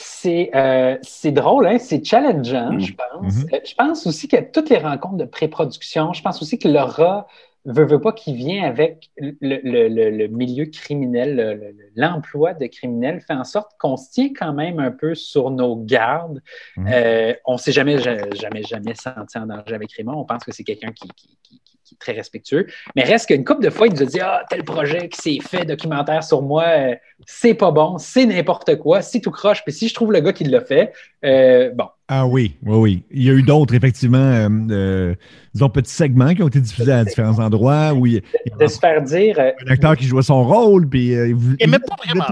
[0.00, 1.78] C'est euh, c'est drôle, hein?
[1.80, 2.80] c'est challengeant, Mm.
[2.80, 3.34] je pense.
[3.34, 3.46] Mhm.
[3.52, 7.26] Euh, Je pense aussi que toutes les rencontres de pré-production, je pense aussi que l'aura
[7.64, 12.54] veut, veut pas qui vient avec le, le- le- le milieu criminel, le- le- l'emploi
[12.54, 16.40] de criminels fait en sorte qu'on se tient quand même un peu sur nos gardes.
[16.76, 16.86] Mhm.
[16.92, 20.14] Euh, on s'est jamais, ja- jamais, jamais senti en danger avec Raymond.
[20.20, 22.66] On pense que c'est quelqu'un qui, qui, qui- qui qui est très respectueux.
[22.94, 25.48] Mais reste qu'une couple de fois, il nous a dit Ah, tel projet qui s'est
[25.48, 26.94] fait, documentaire sur moi, euh,
[27.26, 29.62] c'est pas bon, c'est n'importe quoi, c'est tout croche.
[29.64, 30.92] Puis si je trouve le gars qui l'a fait,
[31.24, 31.86] euh, bon.
[32.10, 33.04] Ah oui, oui, oui.
[33.10, 35.14] Il y a eu d'autres, effectivement, euh, euh,
[35.52, 38.78] disons, petits segments qui ont été diffusés à différents endroits où il, il De se
[38.78, 39.38] faire dire.
[39.38, 41.56] un acteur qui jouait son rôle, puis euh, il voulait.
[41.60, 42.24] Il il pas vraiment.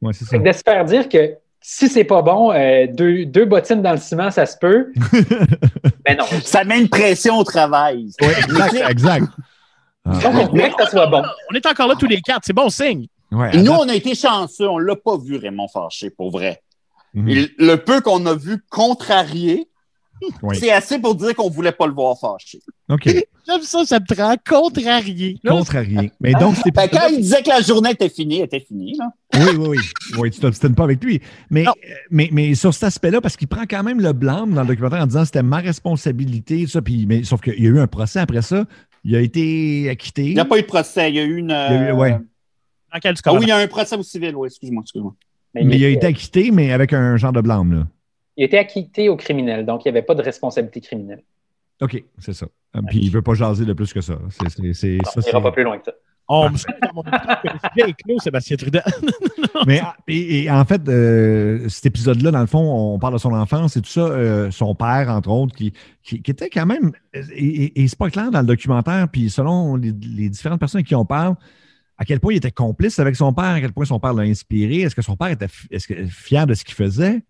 [0.00, 0.38] Ouais, c'est ça.
[0.38, 3.98] de se faire dire que si c'est pas bon, euh, deux, deux bottines dans le
[3.98, 4.92] ciment, ça se peut.
[6.08, 6.24] Mais non.
[6.44, 8.10] Ça met une pression au travail.
[8.20, 9.26] Oui, exact, exact.
[10.04, 11.22] Ah, Donc, on voulait que ça soit bon.
[11.50, 13.06] On est encore là tous les quatre, c'est bon signe.
[13.32, 16.62] ouais, Et nous, on a été chanceux, on l'a pas vu Raymond fâché, pour vrai.
[17.14, 17.46] Mhm.
[17.58, 19.68] Le peu qu'on a vu contrarié,
[20.42, 20.56] Oui.
[20.58, 22.60] c'est assez pour dire qu'on voulait pas le voir fâché.
[22.88, 23.04] OK.
[23.46, 25.38] J'aime ça, ça te rend contrarié.
[25.42, 26.12] Là, Contrarié.
[26.20, 28.94] Mais donc, c'est que quand il disait que la journée était finie, elle était finie.
[28.98, 29.10] Là.
[29.34, 29.78] Oui, oui, oui.
[30.18, 31.20] Oui, tu t'obstines pas avec lui.
[31.50, 31.70] Mais, euh,
[32.10, 35.02] mais, mais sur cet aspect-là, parce qu'il prend quand même le blâme dans le documentaire
[35.02, 38.20] en disant c'était ma responsabilité, ça, puis, mais, sauf qu'il y a eu un procès
[38.20, 38.64] après ça.
[39.04, 40.26] Il a été acquitté.
[40.26, 41.46] Il n'y a pas eu de procès, il y a eu une.
[41.46, 42.10] Il y a eu- ouais.
[42.12, 45.14] dans quel Ah oui, il y a un procès au civil, oui, excuse-moi, excuse-moi.
[45.54, 47.86] Mais mais il a été acquitté, mais avec un genre de blâme, là.
[48.38, 51.22] Il était acquitté au criminel, donc il n'y avait pas de responsabilité criminelle.
[51.82, 52.46] OK, c'est ça.
[52.72, 54.18] Ah, Puis il veut pas jaser de plus que ça.
[54.30, 55.92] C'est, c'est, c'est- Non, ça, on c'est- n'ira pas plus loin que ça.
[56.30, 58.82] On me dans mon est clos, Sébastien Trudel.
[59.66, 62.60] Mais ah, et, et en fait, euh, cet épisode-là, dans le fond,
[62.94, 64.00] on parle de son enfance et tout ça.
[64.02, 65.72] euh, son père, entre autres, qui,
[66.02, 66.92] qui, qui était quand même.
[67.14, 70.82] Et, et- et c'est pas clair dans le documentaire, puis selon les, les différentes personnes
[70.84, 71.34] qui en parlent,
[71.96, 74.22] à quel point il était complice avec son père, à quel point son père l'a
[74.24, 74.80] inspiré.
[74.82, 77.22] Est-ce que son père était fi- est-ce que, fier de ce qu'il faisait?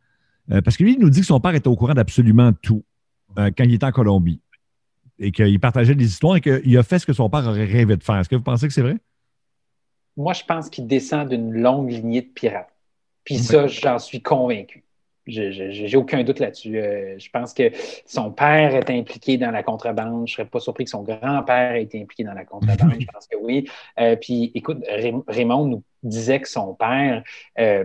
[0.50, 2.84] Euh, parce que lui, il nous dit que son père était au courant d'absolument tout
[3.38, 4.40] euh, quand il était en Colombie
[5.18, 7.96] et qu'il partageait des histoires et qu'il a fait ce que son père aurait rêvé
[7.96, 8.16] de faire.
[8.16, 8.96] Est-ce que vous pensez que c'est vrai?
[10.16, 12.72] Moi, je pense qu'il descend d'une longue lignée de pirates.
[13.24, 13.42] Puis Ouais.
[13.42, 14.84] ça, j'en suis convaincu.
[15.26, 16.78] J'ai aucun doute là-dessus.
[16.78, 17.70] Euh, je pense que
[18.06, 20.26] son père est impliqué dans la contrebande.
[20.26, 22.94] Je ne serais pas surpris que son grand-père ait été impliqué dans la contrebande.
[22.98, 23.68] Je pense que oui.
[24.00, 27.22] Euh, puis, écoute, Ray- Raymond nous disait que son père
[27.58, 27.84] euh,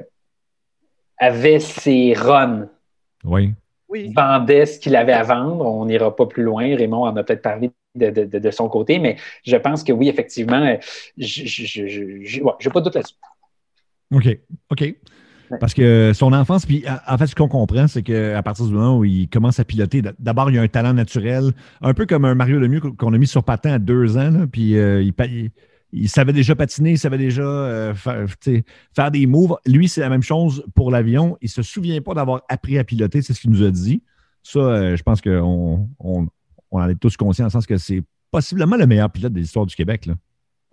[1.24, 2.68] avait ses runs,
[3.24, 3.54] Oui.
[3.90, 4.12] Oui.
[4.16, 5.66] vendait ce qu'il avait à vendre.
[5.66, 6.64] On n'ira pas plus loin.
[6.76, 9.92] Raymond en a peut-être parlé de, de- de- de son côté, mais je pense que
[9.94, 10.78] oui, effectivement, euh,
[11.18, 13.16] je n'ai pas de doute là-dessus.
[14.14, 14.40] OK.
[14.72, 14.96] OK.
[15.60, 18.98] Parce que son enfance, puis en fait, ce qu'on comprend, c'est qu'à partir du moment
[18.98, 22.26] où il commence à piloter, d'abord, il y a un talent naturel, un peu comme
[22.26, 25.14] un Mario Lemieux qu'on a mis sur patin à deux ans, là, puis euh, il,
[25.94, 29.56] il- savait déjà patiner, il savait déjà euh, faire, des moves.
[29.66, 31.38] Lui, c'est la même chose pour l'avion.
[31.42, 34.02] Il ne se souvient pas d'avoir appris à piloter, c'est ce qu'il nous a dit.
[34.42, 36.28] Ça, euh, je pense qu'on on,
[36.72, 39.40] on en est tous conscients, dans le sens que c'est possiblement le meilleur pilote de
[39.40, 40.06] l'histoire du Québec.
[40.08, 40.16] Là.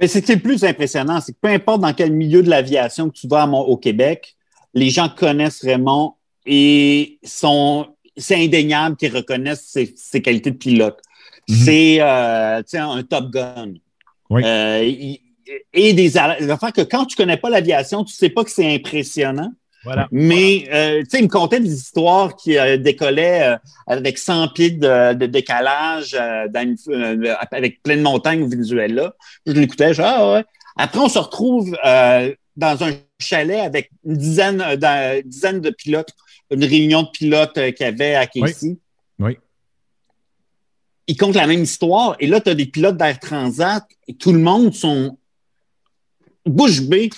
[0.00, 3.14] Mais c'est le plus impressionnant, c'est que peu importe dans quel milieu de l'aviation que
[3.14, 4.35] tu vas à Mon- au Québec,
[4.72, 6.14] les gens connaissent Raymond
[6.46, 11.00] et sont c'est indéniable qu'ils reconnaissent ses, ses qualités de pilote.
[11.48, 11.54] Mhm.
[11.56, 13.74] C'est euh, un Top Gun.
[14.31, 14.43] Oui.
[14.45, 14.83] Euh,
[15.73, 19.53] et des affaires que quand tu connais pas l'aviation, tu sais pas que c'est impressionnant.
[19.83, 20.09] Voilà.
[20.12, 24.49] Mais euh, tu sais, il me contait des histoires qui euh, décollaient euh, avec 100
[24.49, 29.14] pieds de, de décalage dans une- avec plein de montagnes au Venezuela.
[29.47, 30.45] Je l'écoutais, je dis, ah ouais.
[30.77, 31.77] Après, on se retrouve
[32.57, 36.11] dans un chalet avec une dizaine, une dizaine de pilotes,
[36.51, 38.77] une réunion de pilotes qu'il y avait à Casey.
[39.19, 39.38] Oui.
[41.11, 42.14] Ils comptent la même histoire.
[42.20, 45.18] Et là, tu as des pilotes d'Air Transat et tout le monde sont
[46.46, 47.11] bouche bée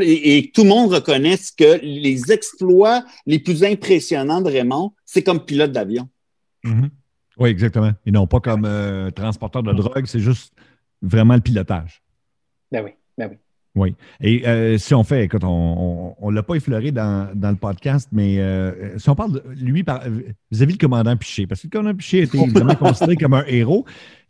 [0.00, 5.44] et tout le monde reconnaît que les exploits les plus impressionnants de Raymond, c'est comme
[5.44, 6.08] pilote d'avion.
[6.64, 6.88] Mhm.
[7.36, 7.92] Oui, exactement.
[8.06, 10.54] Et non pas comme euh, transporteur de drogue, c'est juste
[11.02, 12.02] vraiment le pilotage.
[12.72, 13.36] Ben oui, ben oui.
[13.74, 13.94] Oui.
[14.20, 18.08] Et euh, si on fait, écoute, on ne l'a pas effleuré dans, dans le podcast,
[18.12, 19.84] mais euh, si on parle de lui
[20.50, 23.84] vis-à-vis du commandant Piché, parce que le commandant Piché était évidemment considéré comme un héros,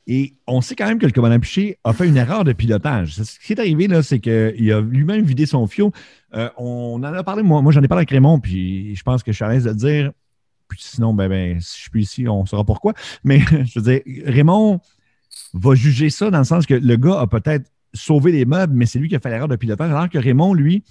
[0.07, 3.15] et on sait quand même que le commandant Piché a fait une erreur de pilotage.
[3.15, 5.93] Ce qui est arrivé, là, c'est qu'il a lui-même vidé son fiot.
[6.35, 9.23] Euh, on en a parlé, moi, moi j'en ai parlé avec Raymond, puis je pense
[9.23, 10.13] que je suis à l'aise de le dire.
[10.69, 12.93] Puis sinon, ben, ben, si je suis ici, on saura pourquoi.
[13.25, 14.81] Mais je veux dire, Raymond
[15.55, 18.87] va juger ça dans le sens que le gars a peut-être sauvé les meubles, mais
[18.87, 20.83] c'est lui qui a fait l'erreur de pilotage, alors que Raymond, lui,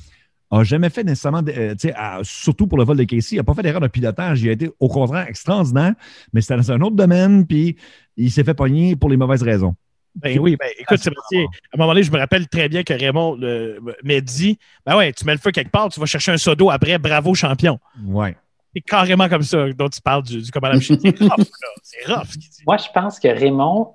[0.52, 3.54] a jamais fait nécessairement, euh, à- surtout pour le vol de Casey, il n'a pas
[3.54, 4.42] fait d'erreur de pilotage.
[4.42, 5.94] Il a été au contraire extraordinaire,
[6.34, 7.76] mais c'était dans un autre domaine, puis
[8.16, 9.76] il s'est fait pogner pour les mauvaises raisons.
[10.16, 12.94] Ben oui, ben écoute, Sébastien, à un moment donné, je me rappelle très bien que
[12.94, 13.38] Raymond
[14.04, 16.56] m'a dit Ben ouais, tu mets le feu quelque part, tu vas chercher un seau
[16.56, 17.78] d'eau après, bravo champion.
[18.06, 18.36] Ouais.
[18.74, 20.80] C'est carrément comme ça dont tu parles du, du commandant.
[20.80, 21.46] C'est rough, là.
[21.84, 22.64] C'est rough ce qu'il dit.
[22.66, 23.90] Moi, je pense que Raymond,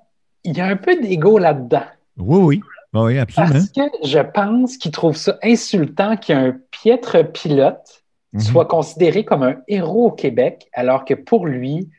[0.45, 1.83] il y a un peu d'ego là-dedans.
[2.17, 2.61] Oui, oui.
[2.93, 3.53] Oui, absolument.
[3.53, 8.03] Parce que je pense qu'il trouve ça insultant qu'un piètre pilote
[8.33, 8.39] Mhm.
[8.41, 11.89] soit considéré comme un héros au Québec, alors que pour lui,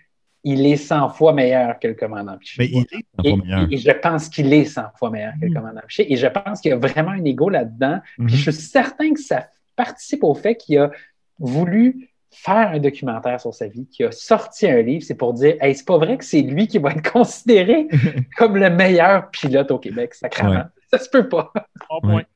[0.43, 2.57] il est 100 fois meilleur que le commandant Piché.
[2.59, 3.69] Mais il est Et, pas meilleur.
[3.71, 5.55] et je pense qu'il est 100 fois meilleur que le Mm.
[5.55, 6.13] commandant Piché.
[6.13, 8.01] Et je pense qu'il y a vraiment un ego là-dedans.
[8.19, 8.27] Mhm.
[8.27, 10.91] Puis je suis certain que ça participe au fait qu'il a
[11.39, 15.55] voulu faire un documentaire sur sa vie, qu'il a sorti un livre, c'est pour dire
[15.61, 17.87] Hey, c'est pas vrai que c'est lui qui va être considéré
[18.37, 20.51] comme le meilleur pilote au Québec, sacrément.
[20.51, 20.59] Ouais.
[20.99, 21.53] Ça se peut pas.
[21.91, 22.15] Bon point.
[22.17, 22.27] Ouais.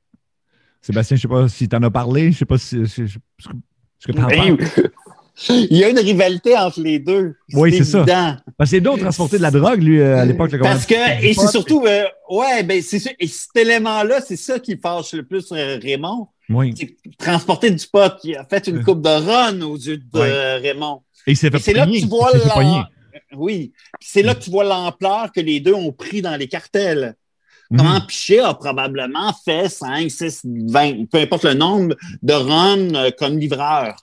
[0.80, 3.48] Sébastien, je sais pas si tu en as parlé, je sais pas si, si- ce
[3.48, 3.54] que,
[3.98, 4.28] ce que tu en.
[5.50, 7.36] Il y a une rivalité entre les deux.
[7.52, 7.98] Oui, c'est ça.
[7.98, 8.36] évident.
[8.56, 10.50] Parce que c'est d'autres transporter de la drogue, lui, euh, à l'époque.
[10.50, 14.34] le Parce que, et c'est surtout, euh, ouais, ben, c'est sûr, et cet élément-là, c'est
[14.36, 16.26] ça qui fâche le plus euh, Raymond.
[16.48, 16.74] Oui.
[16.76, 18.12] C'est transporter du pot.
[18.24, 18.82] Il a fait une Euh.
[18.82, 21.02] coupe de run aux yeux de euh, Raymond.
[21.26, 22.86] Et il s'est fait Et c'est là que tu vois l'am-
[23.36, 23.72] Oui.
[24.00, 27.14] C'est là que tu vois l'ampleur que les deux ont pris dans les cartels.
[27.76, 33.10] Comment Pichet a probablement fait 5, 6, 20, peu importe le nombre de runs euh,
[33.18, 33.94] comme livreur.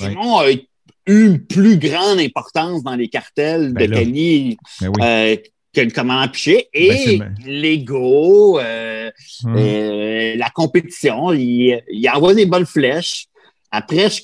[0.00, 0.08] Ouais.
[0.08, 0.60] Raymond a eu
[1.06, 3.98] une plus grande importance dans les cartels Ben de là.
[4.00, 5.02] Cali Ben oui.
[5.04, 5.36] euh,
[5.72, 6.68] que le commandant Pichet.
[6.74, 7.34] Ben, c'est Et bien.
[7.46, 9.10] l'ego, euh,
[9.46, 13.26] euh, la compétition, il, il envoie des bonnes flèches.
[13.70, 14.22] Après, je-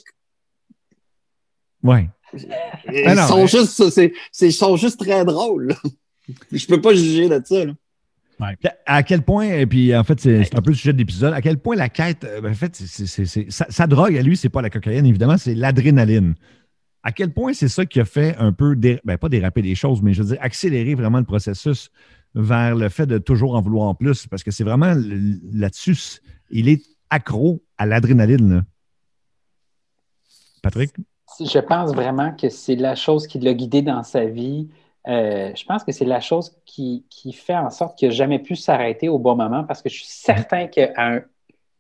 [1.82, 2.08] Ouais.
[2.34, 3.82] ils, Ah non, sont juste,
[4.40, 5.68] ils sont juste très drôles.
[5.68, 5.76] là.
[6.52, 7.64] Je peux pas juger de ça.
[7.66, 7.72] là.
[8.86, 11.40] À quel point, et puis en fait, c'est un peu le sujet de l'épisode, à
[11.40, 14.36] quel point la quête, euh, en fait, c'est- c'est- c'est- sa, sa drogue à lui,
[14.36, 16.34] c'est pas la cocaïne, évidemment, c'est l'adrénaline.
[17.02, 19.74] À quel point c'est ça qui a fait un peu, dé- ben, pas déraper les
[19.74, 21.90] choses, mais je veux dire, accélérer vraiment le processus
[22.34, 24.94] vers le fait de toujours en vouloir en plus, parce que c'est vraiment
[25.52, 26.20] là-dessus,
[26.50, 28.54] il est accro à l'adrénaline.
[28.54, 28.62] là.
[30.62, 30.90] Patrick?
[31.40, 34.68] Je pense vraiment que c'est la chose qui l'a guidé dans sa vie.
[35.06, 38.38] Euh, je pense que c'est la chose qui, qui fait en sorte qu'il n'a jamais
[38.38, 40.92] pu s'arrêter au bon moment parce que je suis certain qu'il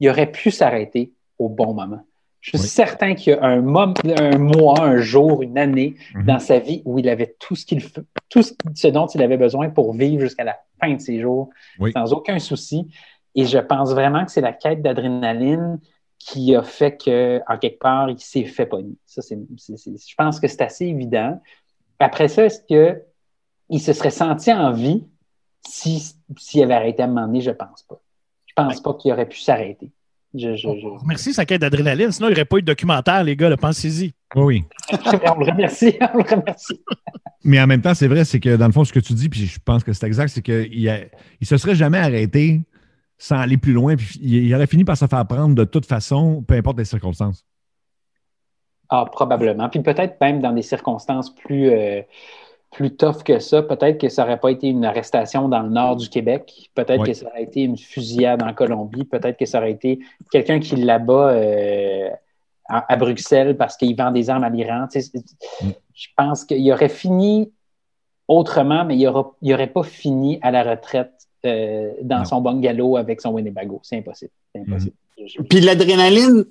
[0.08, 2.00] aurait pu s'arrêter au bon moment.
[2.42, 2.66] Je suis Oui.
[2.68, 6.26] certain qu'il y a un, un mois, un jour, une année Mhm.
[6.26, 9.22] dans sa vie où il avait tout ce qu'il f- tout ce, ce dont il
[9.22, 11.48] avait besoin pour vivre jusqu'à la fin de ses jours
[11.78, 11.92] Oui.
[11.92, 12.86] sans aucun souci.
[13.34, 15.80] Et je pense vraiment que c'est la quête d'adrénaline
[16.18, 18.96] qui a fait que, en quelque part, il s'est fait pogner.
[19.06, 21.40] Ça, c'est- je pense que c'est assez évident.
[21.98, 23.02] Après ça, est-ce que
[23.70, 25.04] il se serait senti en vie
[25.66, 27.40] si, s'il avait arrêté à un moment donné?
[27.40, 28.00] Je pense pas.
[28.46, 29.90] Je pense pas qu'il aurait pu s'arrêter.
[30.34, 32.10] Je, je, je- Merci, sa quête d'adrénaline.
[32.10, 33.56] Sinon, il n'y aurait pas eu de documentaire, les gars.
[33.56, 34.14] Pensez-y.
[34.34, 34.98] Oui, oui.
[35.26, 35.96] on le remercie.
[36.14, 36.80] On le remercie.
[37.44, 39.28] Mais en même temps, c'est vrai, c'est que dans le fond, ce que tu dis,
[39.28, 40.98] puis je pense que c'est exact, c'est qu'il ne
[41.40, 42.62] il se serait jamais arrêté
[43.16, 45.86] sans aller plus loin, puis il, il aurait fini par se faire prendre de toute
[45.86, 47.44] façon, peu importe les circonstances.
[48.88, 49.68] Ah, probablement.
[49.68, 52.02] Puis peut-être même dans des circonstances plus, euh,
[52.74, 55.96] plus tough que ça, peut-être que ça n'aurait pas été une arrestation dans le nord
[55.96, 57.06] du Québec, peut-être Ouais.
[57.08, 60.00] que ça aurait été une fusillade en Colombie, peut-être que ça aurait été
[60.32, 62.08] quelqu'un qui l'abat euh,
[62.68, 64.86] à, Bruxelles parce qu'il vend des armes à l'Iran.
[64.92, 65.70] Tu sais, c'est- Mm.
[65.94, 67.52] Je pense qu'il aurait fini
[68.26, 69.04] autrement, mais il
[69.42, 71.12] n'aurait pas fini à la retraite
[71.46, 72.24] euh, dans Non.
[72.24, 73.78] son bungalow avec son Winnebago.
[73.82, 74.32] C'est impossible.
[74.54, 76.44] Je- Puis l'adrénaline,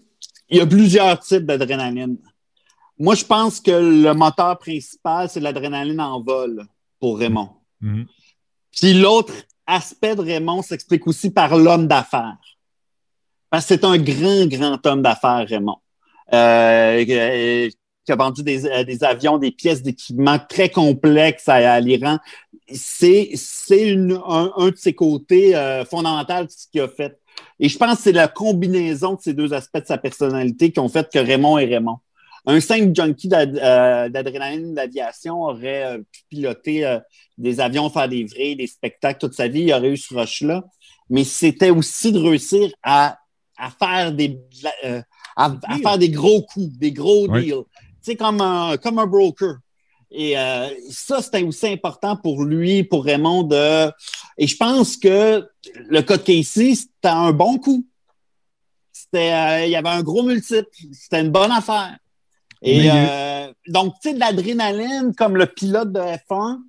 [0.49, 2.17] il y a plusieurs types d'adrénaline.
[2.99, 6.65] Moi, je pense que le moteur principal, c'est l'adrénaline en vol
[6.99, 7.49] pour Raymond.
[7.81, 8.05] Mhm.
[8.71, 9.33] Puis l'autre
[9.65, 12.37] aspect de Raymond s'explique aussi par l'homme d'affaires.
[13.49, 15.77] Parce que c'est un grand, grand homme d'affaires, Raymond.
[16.33, 17.69] Euh,
[18.05, 22.17] qui a vendu des, euh, des avions, des pièces d'équipement très complexes à, à l'Iran.
[22.73, 23.31] C'est,
[23.71, 27.17] un de ses côtés euh, fondamentaux de ce qu'il a fait.
[27.59, 30.79] Et je pense que c'est la combinaison de ces deux aspects de sa personnalité qui
[30.79, 31.99] ont fait que Raymond est Raymond.
[32.45, 36.99] Un simple junkie euh, d'adrénaline d'aviation aurait euh, pu piloter euh,
[37.37, 39.61] des avions, faire des vrais, des spectacles toute sa vie.
[39.61, 40.63] Il aurait eu ce rush-là.
[41.09, 43.17] Mais c'était aussi de réussir à,
[43.57, 44.39] à faire des
[44.83, 45.01] euh,
[45.35, 47.45] à, à faire des gros coups, des gros Oui.
[47.45, 47.63] deals.
[48.03, 49.55] Tu sais, comme un, comme un broker.
[50.11, 53.89] Et euh, ça, c'était aussi important pour lui, pour Raymond de.
[54.37, 57.85] Et je pense que le cas de Casey, c'était un bon coup.
[58.91, 60.67] C'était, euh, il y avait un gros multiple.
[60.91, 61.97] C'était une bonne affaire.
[62.63, 66.59] Et Mais- euh, donc, tu sais, de l'adrénaline comme le pilote de F1,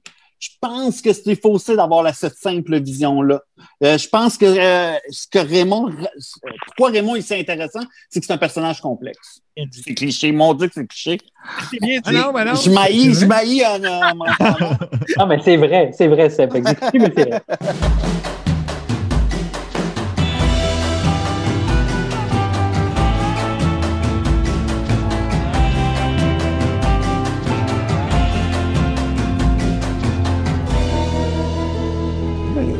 [0.40, 3.40] je pense que c'est faussé d'avoir la- cette simple vision-là.
[3.82, 5.90] Euh, je pense que euh, ce que Raymond,
[6.66, 7.80] pourquoi Raymond est si intéressant,
[8.10, 9.40] c'est que c'est un personnage complexe.
[9.72, 11.18] C'est cliché, mon Dieu que c'est cliché.
[11.70, 12.16] C'est bien Ah dit.
[12.16, 12.54] non, ben non.
[12.56, 14.14] Je maillis, je maillis en, en.
[15.18, 17.42] Non, mais c'est vrai, c'est vrai, c'est fait que- mais c'est vrai.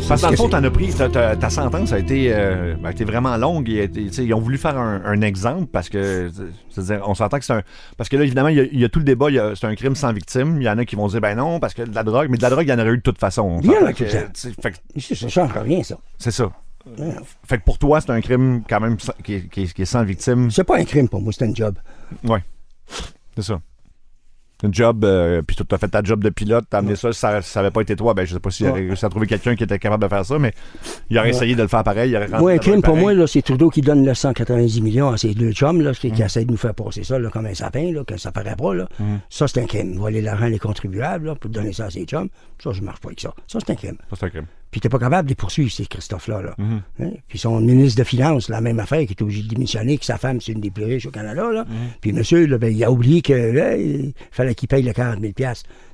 [0.08, 2.28] Parce que dans le fond, c'est- t'en as pris, ta, ta- ta sentence a été,
[2.32, 3.68] euh, ben, a été vraiment longue.
[3.70, 6.30] Et, ils ont voulu faire un, un exemple parce que,
[6.70, 7.62] c'est-à-dire, on s'entend que c'est un.
[7.96, 9.38] Parce que là, évidemment, il y a, il y a tout le débat, il y
[9.38, 10.60] a- c'est un crime sans victime.
[10.60, 12.36] Il y en a qui vont dire, ben non, parce que de la drogue, mais
[12.36, 13.58] de la drogue, il y en aurait eu de toute façon.
[13.62, 14.82] Il y en a que, fait
[15.14, 15.96] Ça, change rien, ça.
[16.18, 16.50] c'est ça.
[17.48, 19.82] Fait que pour toi, c'est un crime quand même sans- qui, est- qui est- qui
[19.82, 20.50] est sans victime.
[20.50, 21.76] C'est pas un crime pour moi, c'est un job.
[22.24, 22.42] Ouais.
[23.34, 23.58] C'est ça.
[24.64, 27.12] C'est un job, euh, puis tu as fait ta job de pilote, t'as amené ça,
[27.12, 28.86] ça, ça avait pas été toi, ben je sais pas s'il aurait Ouais.
[28.88, 30.52] réussi à trouver quelqu'un qui était capable de faire ça, mais
[31.10, 31.34] il aurait Ouais.
[31.36, 32.16] essayé de le faire pareil.
[32.16, 35.34] Aurait drogue crime pour moi, là, c'est Trudeau qui donne le 190 millions à ces
[35.34, 36.24] deux chums là, qui, qui Mm.
[36.24, 38.72] essaient de nous faire passer ça là, comme un sapin, là, que ça paraît pas.
[38.74, 38.88] Là.
[38.98, 39.16] Mm.
[39.28, 39.98] Ça, c'est un crime.
[39.98, 42.28] Voler l'argent des contribuables là, pour donner ça à ces chums,
[42.62, 43.34] ça, je marche pas avec ça.
[43.46, 43.96] Ça, c'est un crime.
[44.10, 44.46] Ça, c'est un crime.
[44.74, 46.42] Puis t'es pas capable de les poursuivre, ces Christophe-là.
[46.42, 46.54] Là.
[46.58, 46.82] Mhm.
[47.00, 47.10] Hein?
[47.28, 50.18] Puis son ministre de Finances, la même affaire, qui est obligé de démissionner, que sa
[50.18, 51.48] femme, c'est une des plus riches au Canada.
[51.52, 51.62] Là.
[51.62, 51.76] Mhm.
[52.00, 55.20] Puis monsieur, là, ben, il a oublié que là, il fallait qu'il paye le 40
[55.20, 55.32] 000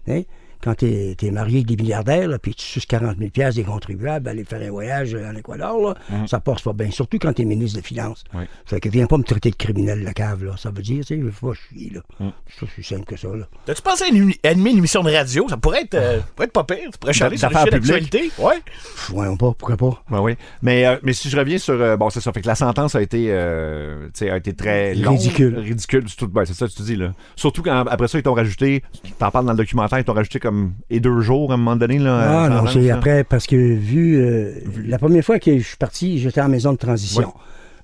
[0.09, 0.23] hein?
[0.63, 4.29] Quand t'es es marié avec des milliardaires, là, puis tu suces 40 000 des contribuables,
[4.29, 6.27] aller faire un voyage en Équateur, là, Mhm.
[6.29, 6.91] ça passe pas bien.
[6.91, 8.25] Surtout quand t'es ministre de Finances.
[8.35, 8.45] Oui.
[8.67, 10.55] Fait que viens pas me traiter de criminel, la cave, là.
[10.59, 12.01] Ça veut dire, tu sais, faut pas chier, là.
[12.21, 12.33] Mhm.
[12.59, 13.47] Ça, c'est simple que ça, là.
[13.65, 15.47] T'as-tu pensé à une- animer une émission de radio?
[15.49, 16.91] Ça pourrait être, euh, pourrait être pas pire.
[16.93, 18.31] Tu pourrais chialer sur d'actualité.
[18.39, 18.61] Ouais.
[19.09, 20.03] Voyons pas, pourquoi pas?
[20.11, 20.35] Ben oui.
[20.63, 21.75] Mais, euh, mais si je reviens sur.
[21.81, 22.33] euh, bon, c'est ça.
[22.33, 25.17] Fait que la sentence a été, euh, tu sais, a été très longue.
[25.19, 25.59] Ridicule.
[25.59, 26.05] Ridicule.
[26.09, 27.13] C'est ben, c'est ça que tu dis, là.
[27.37, 28.83] Surtout quand, après ça, ils t'ont rajouté.
[29.19, 30.50] T'en parles dans le documentaire, ils t'ont rajouté comme.
[30.91, 32.45] Et deux jours à un moment donné, là.
[32.45, 34.53] Ah non, c'est après, parce que vu, euh,
[34.85, 37.33] la première fois que je suis parti, j'étais en maison de transition.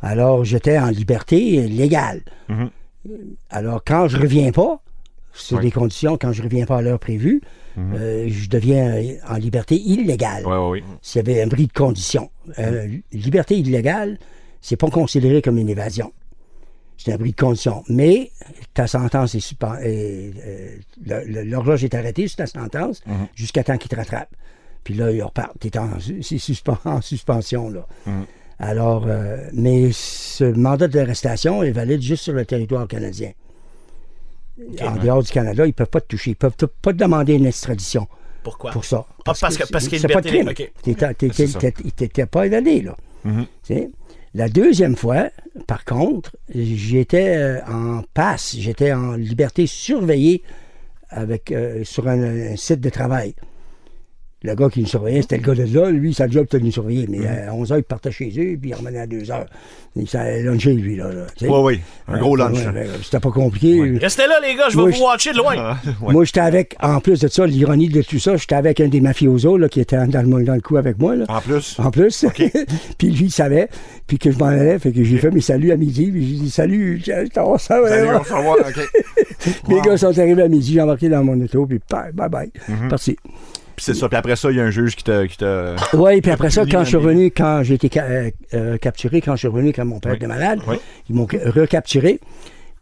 [0.03, 2.21] Alors, j'étais en liberté euh, légale.
[2.49, 2.71] Mhm.
[3.51, 4.81] Alors, quand je reviens pas,
[5.33, 7.41] sur des conditions, quand je reviens pas à l'heure prévue,
[7.77, 7.95] Mhm.
[7.95, 10.47] euh, je deviens euh, en liberté illégale.
[10.47, 10.85] Ouais, ouais.
[11.03, 12.31] S'il y avait un bris de conditions.
[12.59, 14.19] Euh, liberté illégale,
[14.63, 16.13] c'est pas considéré comme une évasion.
[16.99, 17.85] C'est un bris de conditions.
[17.89, 18.31] Mais
[18.75, 20.71] ta sentence est euh,
[21.05, 23.29] L'horloge est arrêtée sur ta sentence Mhm.
[23.35, 24.31] jusqu'à temps qu'il te rattrape.
[24.85, 25.53] Puis là, il repart.
[25.61, 25.91] T'es en,
[26.85, 27.87] en suspension, là.
[28.07, 28.25] Mhm.
[28.59, 33.33] Alors, euh, mais ce mandat d'arrestation est valide juste sur le territoire canadien.
[34.83, 36.31] en dehors du Canada, ils ne peuvent pas te toucher.
[36.31, 38.09] Ils ne peuvent pas te demander une extradition
[38.43, 38.71] Pourquoi?
[38.71, 39.05] pour ça.
[39.27, 40.49] Ah, parce que- parce qu'il y a c'est pas de crime.
[40.49, 40.73] ok.
[40.83, 42.97] T'étais- t'étais pas évadé, là.
[43.25, 43.31] Tu
[43.65, 43.91] sais?
[44.37, 45.31] La deuxième fois,
[45.67, 50.43] par contre, j'étais euh, en passe, j'étais en liberté surveillée
[51.09, 53.35] avec, euh, sur un, un site de travail.
[54.43, 55.91] Le gars qui nous surveillait, c'était le gars de là.
[55.91, 57.07] Lui, sa job, c'était de nous surveiller.
[57.09, 59.47] Mais à 11 h, il partait chez eux, puis il revenait à 2 h.
[59.97, 61.09] Il s'est lunché, lui, là.
[61.41, 61.81] Ouais, ouais.
[62.07, 62.59] Un gros lunch.
[62.59, 63.99] Ouais, C'était pas compliqué.
[63.99, 65.55] Restez là, les gars, je vais vous watcher de loin.
[65.57, 66.13] Ah, ouais.
[66.13, 69.01] Moi, j'étais avec, en plus de ça, l'ironie de tout ça, j'étais avec un des
[69.01, 71.17] mafiosos là, qui était dans le, dans le coup avec moi.
[71.17, 71.25] Là.
[71.29, 71.77] En plus?
[71.79, 72.27] En plus.
[72.99, 73.69] puis lui, il savait.
[74.07, 74.79] Puis que je m'en allais.
[74.79, 76.11] Fait que j'ai fait mes saluts à midi.
[76.11, 77.89] Puis j'ai dit Salut, je t'en ça va.
[77.89, 78.61] Salut, on se revoit.
[78.61, 79.69] OK.
[79.69, 80.75] Les gars sont arrivés à midi.
[80.75, 81.65] J'ai embarqué dans mon auto.
[81.67, 82.29] Puis bye bye.
[82.29, 82.51] bye.
[82.69, 82.89] Mhm.
[82.89, 83.17] Parti.
[83.77, 84.09] Puis c'est ça.
[84.09, 85.27] Puis après ça, il y a un juge qui t'a.
[85.29, 85.37] Qui.
[85.95, 89.33] Oui, puis après ça, quand je suis revenu, quand j'ai été euh, euh, capturé, quand
[89.35, 90.17] je suis revenu, quand mon père Oui.
[90.17, 90.77] était malade, Oui.
[91.11, 92.19] ils m'ont ca- recapturé.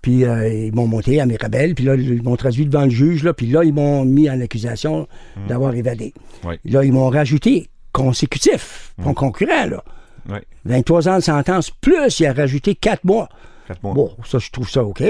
[0.02, 1.74] Puis euh, ils m'ont monté à Mirabel.
[1.74, 3.24] Puis là, ils m'ont traduit devant le juge.
[3.24, 5.08] Là, puis là, ils m'ont mis en accusation
[5.48, 6.12] d'avoir évadé.
[6.44, 6.48] Hmm.
[6.48, 6.54] Oui.
[6.66, 9.66] Là, ils m'ont rajouté consécutif, mon concurrent.
[9.66, 9.82] Là.
[10.28, 10.38] Oui.
[10.64, 13.28] 23 ans de sentence, plus il a rajouté 4 mois.
[13.68, 13.94] Quatre mois.
[13.94, 15.02] Bon, ça, je trouve ça OK.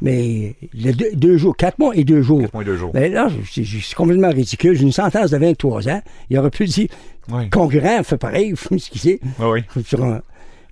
[0.00, 2.40] Mais les deux, deux jours, 4 mois et 2 jours.
[2.42, 2.92] Quatre mois et deux jours.
[2.92, 4.74] Ben là, c'est complètement ridicule.
[4.74, 6.02] J'ai une sentence de 23 ans.
[6.30, 6.88] Il aurait pu dire,
[7.30, 7.50] Oui.
[7.50, 9.20] concurrent fait pareil, ce qu'il sait.
[9.38, 9.82] Oui, oui.
[9.84, 10.22] Sur un-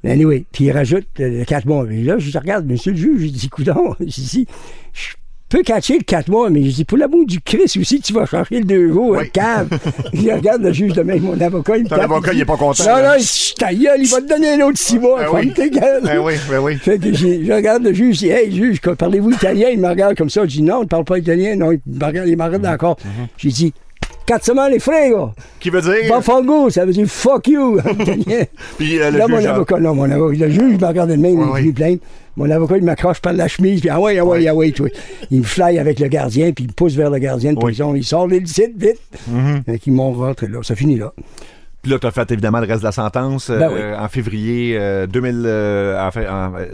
[0.05, 1.85] Anyway, puis il rajoute euh, le 4 mois.
[1.91, 4.47] Et là, je dis, regarde, monsieur le juge, j'ai dit, coudon, j'ai dit,
[4.93, 5.15] je
[5.49, 8.27] peux catcher le 4 mois, mais je dis, pour l'amour du Christ aussi, tu vas
[8.27, 9.19] changer le 2 jours, Oui.
[9.25, 9.69] le cave.
[10.13, 12.57] il regarde le juge de même, mon avocat, il me Ton avocat, il est pas
[12.57, 13.15] content, Non, là.
[13.17, 15.21] non, il- ta gueule, il va te donner un autre 6 mois.
[15.23, 15.53] Ben oui.
[15.57, 16.77] Ben oui, ben oui.
[16.77, 19.69] Fait que je regarde le juge, je dis, hey, juge, parlez-vous italien?
[19.73, 20.43] Il me regarde comme ça.
[20.43, 21.57] Je dis, non, ne parle pas italien.
[21.57, 22.97] Non, il me regarde, il me regarde encore.
[23.39, 23.73] J'ai dit,
[24.27, 26.09] quatre semaines les frères, Qui veut dire?
[26.11, 27.79] Bafango, ça veut dire fuck you.
[28.79, 29.47] Puis euh, le Là, mon juge.
[29.47, 32.01] avocat, non, mon avocat, le juge me regarde de même, Ouais, il me plaint.
[32.37, 34.89] Mon avocat, il m'accroche par la chemise, puis ah ouais, ah ouais, ah ouais, toi.
[35.31, 37.95] Il me fly avec le gardien, puis il me pousse vers le gardien de prison.
[37.95, 39.01] Il sort le site vite.
[39.29, 39.63] Mhm.
[39.65, 40.59] Fait qu'ils m'ont rentré là.
[40.63, 41.15] Ça finit là.
[41.87, 43.81] Puis là, tu as fait évidemment le reste de la sentence euh, Ben oui.
[43.97, 45.45] en février euh, 2000.
[45.47, 46.27] euh, en fait,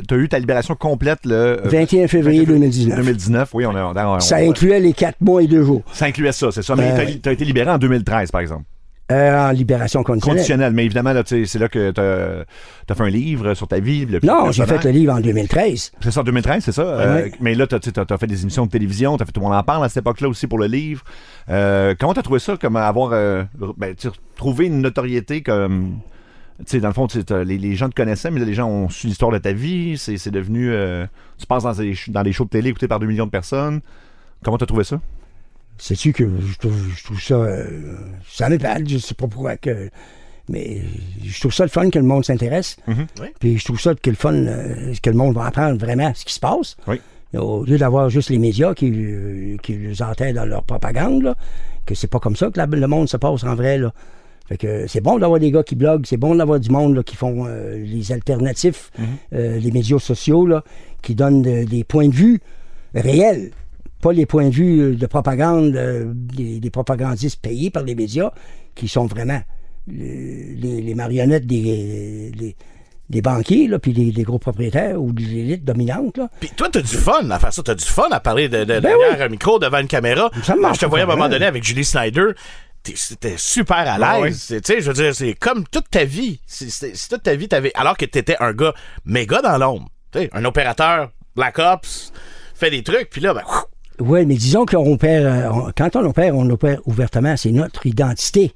[0.09, 2.97] tu as eu ta libération complète le euh, 21 février 2019.
[2.97, 3.51] 2019.
[3.53, 3.85] Oui, on a.
[3.85, 5.83] on- on- Ça incluait les quatre mois et deux jours.
[5.93, 6.75] ça incluait ça, c'est ça.
[6.77, 8.65] Mais Ben tu as, été libéré en 2013, par exemple.
[9.13, 10.39] Euh, en libération conditionnelle.
[10.39, 10.73] Conditionnel.
[10.73, 14.07] Mais évidemment, là, tu c'est là que tu as, fait un livre sur ta vie.
[14.07, 15.93] le Non, j'ai fait le livre en 2013.
[16.01, 16.83] C'est ça, en 2013, c'est ça?
[16.83, 19.57] Euh, mais là, tu as, fait des émissions de télévision, t'as fait tout le monde
[19.57, 21.05] en parle à cette époque-là aussi pour le livre.
[21.49, 25.99] Euh, comment tu as trouvé ça, comme avoir ben, tu trouvé une notoriété comme.
[26.59, 28.69] Tu sais, dans le fond, tu les, les gens te connaissaient, mais là, les gens
[28.69, 29.99] ont su l'histoire de ta vie.
[29.99, 30.73] C'est devenu.
[31.39, 33.81] tu passes dans des, dans des shows de télé écoutés par 2 millions de personnes.
[34.45, 35.01] Comment tu as trouvé ça?
[35.79, 37.35] Sais-tu que je trouve, je trouve ça.
[37.35, 37.67] euh,
[38.29, 38.89] ça m'épate.
[38.89, 39.91] Je sais pas pourquoi que.
[40.49, 40.83] Mais
[41.25, 42.77] je trouve ça le fun que le monde s'intéresse.
[42.89, 43.07] Mm-hmm.
[43.41, 46.25] Puis je trouve ça que le fun, euh, que le monde va apprendre vraiment ce
[46.25, 46.77] qui se passe.
[46.87, 47.01] Oui.
[47.35, 51.35] Au lieu d'avoir juste les médias qui, euh, qui les enterrent dans leur propagande, là,
[51.87, 53.79] que c'est pas comme ça que la- le monde se passe en vrai.
[53.79, 53.93] Là.
[54.49, 57.03] Fait que c'est bon d'avoir des gars qui bloguent, c'est bon d'avoir du monde là,
[57.03, 58.91] qui font euh, les alternatifs,
[59.33, 60.63] euh, les médias sociaux, là,
[61.01, 62.41] qui donnent de- des points de vue
[62.95, 63.53] réels.
[64.03, 67.95] Pas les points de vue euh, de propagande euh, des, des propagandistes payés par les
[67.95, 68.33] médias,
[68.75, 69.41] qui sont vraiment
[69.87, 72.57] les, marionnettes des, des,
[73.11, 76.19] des banquiers, là, puis des, des gros propriétaires ou de l'élite dominante.
[76.19, 76.29] Là.
[76.41, 77.63] Puis toi, t'as du fun à faire ça.
[77.63, 79.23] T'as du fun à parler de, de- Ben derrière oui.
[79.23, 80.31] un micro, devant une caméra.
[80.43, 82.33] Ça je te voyais à un moment donné avec Julie Snyder.
[82.83, 84.49] T'es- C'était super à Ah l'aise.
[84.51, 84.61] ouais.
[84.61, 86.41] Tu sais, je veux dire, c'est comme toute ta vie.
[86.47, 86.69] C'est
[87.09, 88.75] toute ta vie, t'avais, alors que t'étais un gars
[89.05, 89.89] méga dans l'ombre.
[90.13, 92.13] Tu sais, un opérateur, Black Ops,
[92.55, 93.65] fait des trucs, puis là, ben, ouf,
[94.05, 97.87] Oui, mais disons qu'on opère, euh, on- quand on opère, on opère ouvertement, c'est notre
[97.87, 98.53] identité.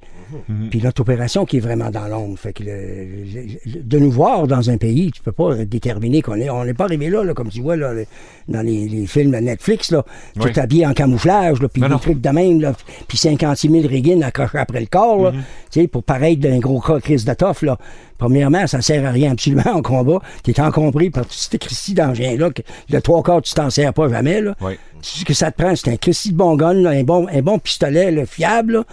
[0.69, 2.37] Puis notre opération qui est vraiment dans l'ombre.
[2.37, 6.21] Fait que le- le- le- de nous voir dans un pays, tu peux pas déterminer
[6.21, 6.49] qu'on est.
[6.49, 8.05] On n'est pas arrivé là, là, comme tu vois là, le-
[8.47, 10.03] dans les, les films Netflix, là,
[10.37, 10.51] Oui.
[10.51, 11.99] tout habillé en camouflage, là, puis des non.
[11.99, 12.73] trucs de même, là,
[13.07, 15.31] puis 56 000 régines accrochées après le corps, là,
[15.71, 17.77] tu sais, pour paraître d'un gros cas crise de toffe, là.
[18.17, 20.19] Premièrement, ça sert à rien absolument en combat.
[20.43, 23.93] Tu es encombré par tout ce Christy d'engin-là, que le trois quarts, tu t'en sers
[23.93, 24.55] pas jamais, là.
[24.61, 24.73] Oui.
[25.01, 27.41] Ce que ça te prend, c'est un Christy de bon gun, là, un, bon, un
[27.43, 28.73] bon pistolet là, fiable.
[28.73, 28.83] là.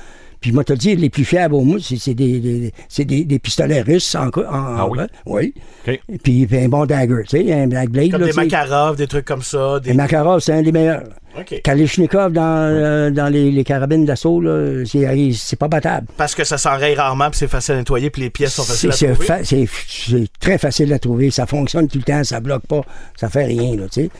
[0.44, 3.38] Puis moi, te dire, les plus fiables au moins, c'est des, des- c'est des, des
[3.38, 4.98] pistolets russes en, en Ah oui?
[5.24, 5.54] oui.
[5.88, 6.00] OK.
[6.06, 8.10] Et puis, puis un bon dagger, tu sais, un black blade.
[8.10, 8.32] comme là, des.
[8.34, 9.80] Makarov, des trucs comme ça.
[9.80, 9.92] Des...
[9.92, 11.04] Un Makarov, c'est un des meilleurs.
[11.38, 11.60] OK.
[11.62, 16.06] Kalishnikov dans, euh, dans les, les carabines d'assaut, là, c'est pas battable.
[16.16, 18.92] Parce que ça s'enraye rarement, puis c'est facile à nettoyer, puis les pièces sont faciles
[18.92, 19.26] C'est à trouver.
[19.26, 21.30] fa- c'est- très facile à trouver.
[21.30, 22.82] Ça fonctionne tout le temps, ça bloque pas,
[23.16, 24.10] ça fait rien, là, tu sais.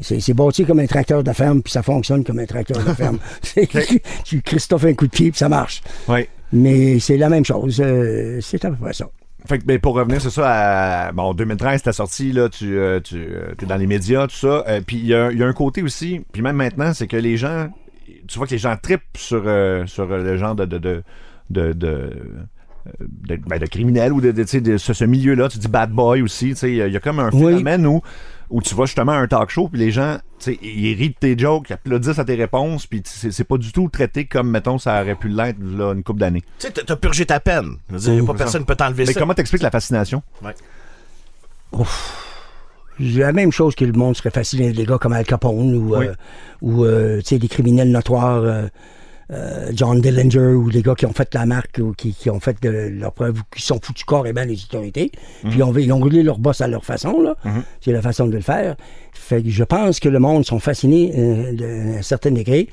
[0.00, 2.92] C'est- C'est bâti comme un tracteur de ferme, puis ça fonctionne comme un tracteur de
[2.94, 3.18] ferme.
[4.24, 5.82] Tu Christophe un coup de pied, puis ça marche.
[6.08, 6.26] Oui.
[6.52, 7.80] Mais c'est la même chose.
[7.84, 9.06] euh, c'est à peu près ça.
[9.46, 13.00] Fait que, ben, pour revenir, c'est ça, à, bon, 2013, t'as sorti, là, tu, euh,
[13.00, 13.16] tu
[13.62, 14.64] es dans les médias, tout ça.
[14.68, 17.36] euh, puis il y, y a un côté aussi, puis même maintenant, c'est que les
[17.36, 17.68] gens,
[18.28, 20.64] tu vois que les gens trippent sur, euh, sur le genre de.
[20.64, 21.02] de, de,
[21.50, 22.10] de, de
[23.00, 24.44] de, ben, de criminels ou de, de,
[24.76, 26.96] ce, ce milieu-là, tu dis bad boy aussi, tu sais, il y, a- il y
[26.96, 27.46] a comme un Oui.
[27.54, 28.00] phénomène où,
[28.50, 31.14] où tu vois justement un talk show, puis les gens, tu sais, ils rient de
[31.18, 34.50] tes jokes, ils applaudissent à tes réponses, puis c'est c'est pas du tout traité comme,
[34.50, 36.42] mettons, ça aurait pu l'être là, une couple d'années.
[36.58, 37.76] Tu sais, t'as- purgé ta peine.
[37.90, 39.20] Je veux dire, pas personne ne peut t'enlever Mais ça.
[39.20, 40.22] comment t'expliques la fascination?
[42.98, 45.96] C'est la même chose que le monde serait fasciné des gars comme Al Capone ou,
[45.96, 46.06] Oui.
[46.06, 46.14] euh,
[46.62, 48.66] ou euh, tu sais, des criminels notoires, euh,
[49.32, 52.38] euh, John Dillinger ou des gars qui ont fait la marque ou qui, qui ont
[52.40, 55.10] fait de leur preuve ou qui sont foutus carrément les autorités.
[55.42, 57.34] Puis ils ont, ils ont roulé leur boss à leur façon, là.
[57.80, 58.76] C'est la façon de le faire.
[59.12, 62.68] Fait que je pense que le monde sont fascinés euh, d'un certain degré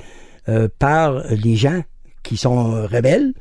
[0.50, 1.82] euh, par les gens
[2.22, 3.34] qui sont rebelles,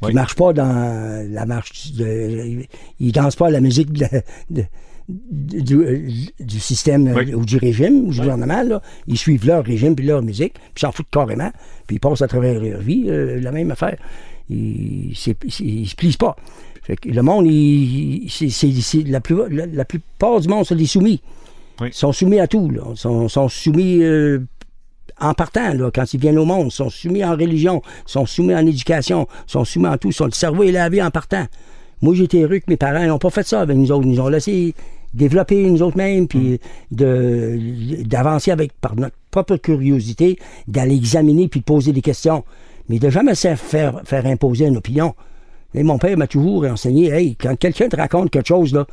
[0.00, 0.14] qui Oui.
[0.14, 2.62] marchent pas dans la marche de,
[3.00, 4.64] ils dansent pas à la musique de-
[5.08, 6.08] du, euh,
[6.40, 7.34] du système Oui.
[7.34, 8.62] ou du régime ou du gouvernement.
[8.62, 8.80] Là.
[9.06, 11.50] Ils suivent leur régime puis leur musique, puis ils s'en foutent carrément,
[11.86, 13.96] puis ils passent à travers leur vie euh, la même affaire.
[14.48, 16.36] Ils, ils se plient pas.
[16.82, 20.64] Fait que le monde, il- c'est, c'est- c'est- la, plus, la, la plupart du monde
[20.66, 21.20] sont des soumis.
[21.80, 21.88] Oui.
[21.88, 22.70] Ils sont soumis à tout.
[22.70, 22.82] Là.
[22.90, 24.40] Ils sont, sont soumis euh,
[25.20, 26.68] en partant, là, quand ils viennent au monde.
[26.68, 30.08] Ils sont soumis en religion, ils sont soumis en éducation, ils sont soumis en tout.
[30.08, 31.46] Ils sont, le cerveau est lavé en partant.
[32.04, 34.04] Moi, j'étais heureux que mes parents n'ont pas fait ça avec nous autres.
[34.04, 34.74] Ils nous ont laissé
[35.14, 37.58] développer nous autres mêmes, puis de,
[38.04, 40.38] d'avancer avec par notre propre curiosité,
[40.68, 42.44] d'aller examiner puis de poser des questions.
[42.90, 45.14] Mais de jamais se faire, faire imposer une opinion.
[45.72, 48.86] Et mon père m'a toujours enseigné, hey, quand quelqu'un te raconte quelque chose, là,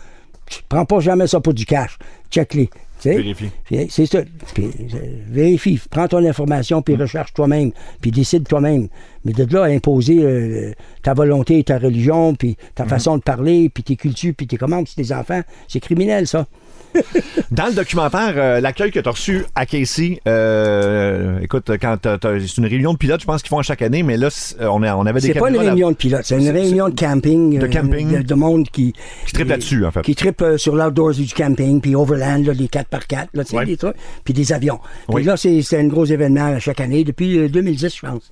[0.51, 1.97] tu prends pas jamais ça pour du cash.
[2.29, 2.69] Check-les.
[3.03, 3.49] Vérifie.
[3.89, 4.19] C'est ça.
[4.53, 4.97] Puis, euh,
[5.27, 8.89] vérifie, prends ton information, puis recherche toi-même, puis décide toi-même.
[9.25, 13.69] Mais de là à imposer euh, ta volonté, ta religion, puis ta façon de parler,
[13.69, 16.45] puis tes cultures, puis tes commandes, puis tes enfants, c'est criminel, ça.
[17.51, 22.57] Dans le documentaire, euh, l'accueil que tu as reçu à Casey, euh, écoute, quand c'est
[22.57, 24.95] une réunion de pilotes, je pense qu'ils font chaque année, mais là, c'est- on, a-
[24.95, 27.57] on avait des C'est pas une là- réunion de pilotes, c'est une réunion de camping.
[27.59, 28.17] de euh, camping.
[28.17, 28.93] De, de monde qui.
[29.25, 30.01] Qui trippe là-dessus, en fait.
[30.01, 33.65] Qui trippe euh, sur l'outdoors du camping, puis overland, là, les 4x4, là, Ouais.
[33.65, 34.79] des trucs, puis des avions.
[35.07, 35.23] Puis Oui.
[35.23, 38.31] là, c'est un gros événement à chaque année, depuis euh, 2010, je pense.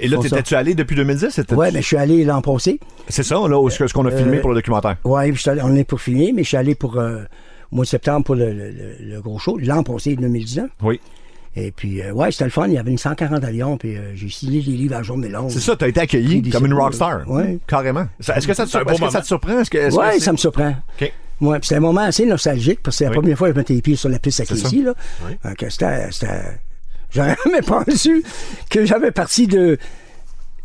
[0.00, 1.30] Et là, t'étais-tu allé depuis 2010?
[1.30, 2.78] C'était- Ouais, mais je suis allé l'an passé.
[3.08, 4.96] C'est ça, là, ce qu'on a filmé Euh, pour le documentaire?
[5.04, 5.32] Oui,
[5.62, 7.22] on est pour finir, mais je suis allé pour euh,
[7.72, 10.70] mois de septembre pour le, le- gros show, l'an passé, 2019.
[10.82, 11.00] Oui.
[11.56, 12.66] Et puis, euh, ouais, c'était le fun.
[12.68, 15.28] Il y avait une 140 avions, puis euh, j'ai signé des livres à la journée
[15.28, 15.50] longue.
[15.50, 17.28] C'est ça, t'as été accueilli comme une rockstar.
[17.28, 17.58] ouais.
[17.66, 18.06] Carrément.
[18.20, 19.20] Ça- Est-ce que ça te, C'est un sur- beau est-ce que ça moment.
[19.22, 19.58] te surprend?
[19.60, 20.70] Est-ce que, est-ce que Ouais, ça me surprend.
[21.00, 21.12] OK.
[21.40, 23.16] Ouais, puis c'était un moment assez nostalgique parce que c'est la Oui.
[23.18, 24.78] première fois que je mettais les pieds sur la piste à Casey.
[24.82, 24.94] Là.
[25.44, 26.58] Donc, c'était, c'était-
[27.10, 28.22] J'aurais jamais pensé
[28.70, 29.78] que j'avais parti de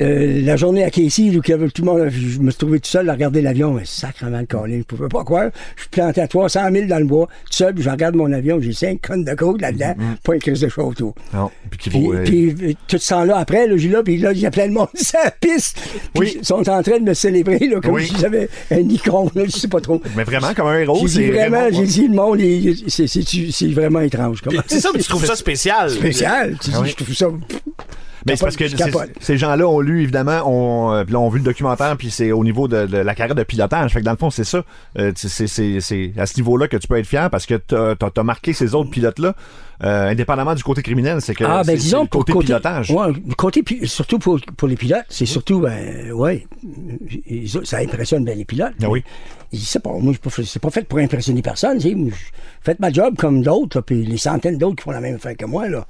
[0.04, 2.58] euh, la journée à Casey, où il y avait tout le monde, je me suis
[2.58, 3.74] trouvé tout seul à regarder l'avion.
[3.74, 5.50] Mais sacrement le collier, je pouvais pas croire.
[5.76, 8.32] Je suis planté à 300 000 dans le bois, tout seul, puis je regarde mon
[8.32, 11.16] avion, j'ai 5 connes de côte là-dedans, pas une crise de chaud autour.
[11.34, 11.50] Non.
[11.70, 14.18] Puis qui Puis, vaut, euh, puis, euh, tout ce temps-là, après, là, j'ai là, puis
[14.18, 15.80] là, il y a plein de monde sur la piste.
[15.82, 16.34] Puis Oui.
[16.40, 18.06] Ils sont en train de me célébrer, là, comme Oui.
[18.08, 20.02] si j'avais un icône, là, je sais pas trop.
[20.16, 22.40] Mais vraiment, comme un héros, J'ai dit c'est vraiment, j'ai dit, le monde,
[22.88, 24.42] c'est- vraiment étrange.
[24.68, 25.90] C'est ça, mais tu trouves ça spécial.
[25.90, 26.58] spécial.
[26.62, 26.90] Tu dis, Ah oui.
[26.90, 27.28] Je trouve ça.
[28.26, 28.66] Mais c'est parce que
[29.20, 32.44] ces gens-là ont lu, évidemment, ont, euh, là, ont vu le documentaire, puis c'est au
[32.44, 33.92] niveau de, de la carrière de pilotage.
[33.94, 34.64] Fait que dans le fond, c'est ça.
[34.98, 38.54] Euh, c'est- à ce niveau-là que tu peux être fier parce que t'as as, marqué
[38.54, 39.36] ces autres pilotes-là,
[39.84, 41.20] euh, indépendamment du côté criminel.
[41.22, 42.92] C'est que Ah, ben disons, le côté, côté pilotage.
[42.92, 43.08] Ouais,
[43.38, 46.48] côté, surtout pour, pour les pilotes, c'est surtout, ben, ouais,
[47.64, 48.74] ça impressionne bien les pilotes.
[48.82, 49.04] Ah oui.
[49.54, 50.14] C'est pas, moi,
[50.44, 52.12] c'est pas fait pour impressionner personne, tu
[52.62, 55.46] Faites ma job comme d'autres, puis les centaines d'autres qui font la même affaire que
[55.46, 55.86] moi, là.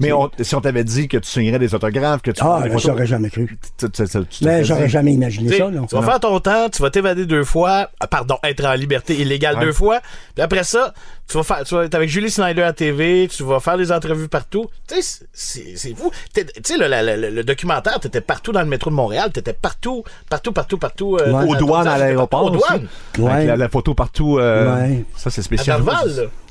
[0.00, 2.78] Mais on- si on t'avait dit que tu signerais des autographes, que tu Ah, ben,
[2.78, 3.58] j'aurais jamais cru.
[3.78, 5.86] tu- tu- tu- tu te Mais j'aurais jamais imaginé T'sais, ça, non.
[5.86, 9.14] Tu vas faire ton temps, tu vas t'évader deux fois, ah, pardon, être en liberté
[9.20, 9.64] illégale Ouais.
[9.66, 10.00] deux fois,
[10.34, 10.92] puis après ça,
[11.28, 13.92] tu vas faire, tu vas être avec Julie Snyder à TV, tu vas faire des
[13.92, 14.66] entrevues partout.
[14.88, 16.10] Tu sais, c'est fou.
[16.32, 19.30] T'es- Tu sais, le, le, le- le documentaire, t'étais partout dans le métro de Montréal,
[19.32, 21.16] t'étais partout, partout, partout, partout.
[21.20, 21.44] euh, Ouais.
[21.48, 22.62] Aux douanes à l'aéroport Aux aussi.
[22.68, 22.88] douanes.
[23.18, 23.46] Ouais.
[23.46, 24.38] La, la photo partout.
[24.38, 25.04] euh, Ouais.
[25.16, 25.82] Ça, c'est À spécial.
[25.84, 26.02] Là.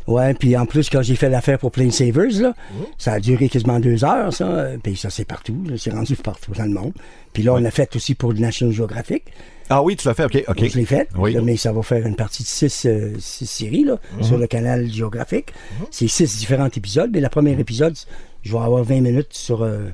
[0.07, 2.85] Ouais, puis en plus, quand j'ai fait l'affaire pour Plain Savers, là, Mhm.
[2.97, 4.67] ça a duré quasiment deux heures, ça.
[4.83, 5.63] Puis ça, c'est partout.
[5.77, 6.93] C'est rendu partout dans le monde.
[7.31, 9.23] Puis là, on a fait aussi pour National Geographic.
[9.69, 10.43] Ah oui, tu l'as fait, OK.
[10.47, 10.67] OK.
[10.69, 11.07] Je l'ai fait.
[11.17, 11.35] Oui.
[11.35, 11.45] Mhm.
[11.45, 14.91] Mais ça va faire une partie de six, euh, six séries là, sur le canal
[14.91, 15.53] géographique.
[15.89, 17.09] C'est six différents épisodes.
[17.13, 17.95] Mais le premier épisode,
[18.43, 19.87] je vais avoir 20 minutes sur euh,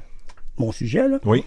[0.57, 1.07] mon sujet.
[1.07, 1.19] Là.
[1.23, 1.43] Oui.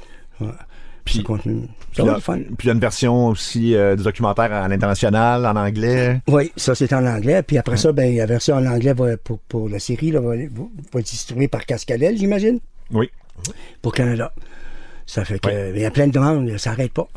[1.05, 1.67] Puis- ça continue.
[1.91, 2.39] Puis Ça va là- être fun.
[2.39, 6.21] puis il y a une version aussi euh, du documentaire à l'international, en anglais.
[6.29, 7.43] Oui, ça c'est en anglais.
[7.43, 10.35] Puis après ça, ben, la version en anglais va, pour, pour la série là, va,
[10.37, 12.61] être distribuée par Cascadel, j'imagine,
[12.93, 13.11] Oui.
[13.83, 14.33] pour Canada.
[15.07, 15.73] Ça fait que Ouais.
[15.75, 17.09] il y a plein de demandes, ça n'arrête pas.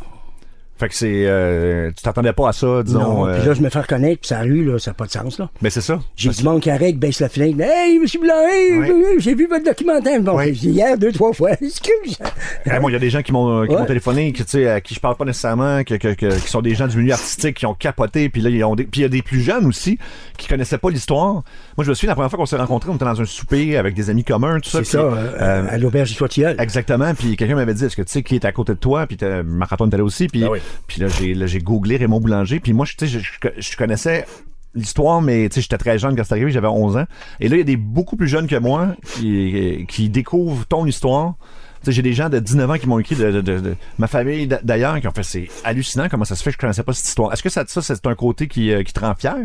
[0.78, 1.23] Fait que c'est.
[1.26, 2.99] euh, tu t'attendais pas à ça, disons.
[2.99, 5.05] non, euh, puis là, je me fais reconnaître, puis ça rue, là, ça n'a pas
[5.05, 5.39] de sens.
[5.39, 5.49] là.
[5.61, 5.99] mais c'est ça.
[6.17, 7.57] J'ai du monde qui arrête, baisse la fenêtre.
[7.61, 10.21] Hey, monsieur Blanc, hey, hey, j'ai vu votre documentaire.
[10.21, 11.51] Bon, dit hier deux, trois fois.
[11.61, 12.17] Excuse.
[12.65, 13.86] Eh, moi, il y a des gens qui m'ont qui m'ont Ouais.
[13.88, 16.61] téléphoné, qui, tu sais, à qui je parle pas nécessairement, que, que- que- qui sont
[16.61, 19.03] des gens du milieu artistique, qui ont capoté, puis là, ils ont des- puis il
[19.03, 19.97] y a des plus jeunes aussi,
[20.38, 21.43] qui connaissaient pas l'histoire.
[21.78, 23.78] Moi, je me souviens, la première fois qu'on s'est rencontrés, on était dans un souper
[23.78, 24.80] avec des amis communs, tout ça.
[24.80, 26.15] C'est ça, euh, euh, à l'auberge du.
[26.59, 29.05] Exactement, puis quelqu'un m'avait dit, est-ce que tu sais qui est à côté de toi,
[29.07, 30.59] puis Marc-Antoine était là aussi, puis Ah oui.
[30.88, 33.78] puis là, j'ai là, j'ai googlé Raymond Boulanger, puis moi, je- tu sais, je, je-
[33.78, 34.26] connaissais
[34.73, 37.05] l'histoire, mais tu sais, j'étais très jeune quand c'est arrivé, j'avais 11 ans.
[37.39, 40.86] Et là, il y a des beaucoup plus jeunes que moi qui, qui découvrent ton
[40.86, 41.36] histoire.
[41.84, 43.76] Tu sais, j'ai des gens de 19 ans qui m'ont écrit de, de- de- de-
[43.99, 46.84] ma famille d'ailleurs qui ont fait c'est hallucinant comment ça se fait que je connaissais
[46.84, 47.32] pas cette histoire.
[47.32, 49.36] Est-ce que ça, ça c'est un côté qui, euh, qui te rend fier?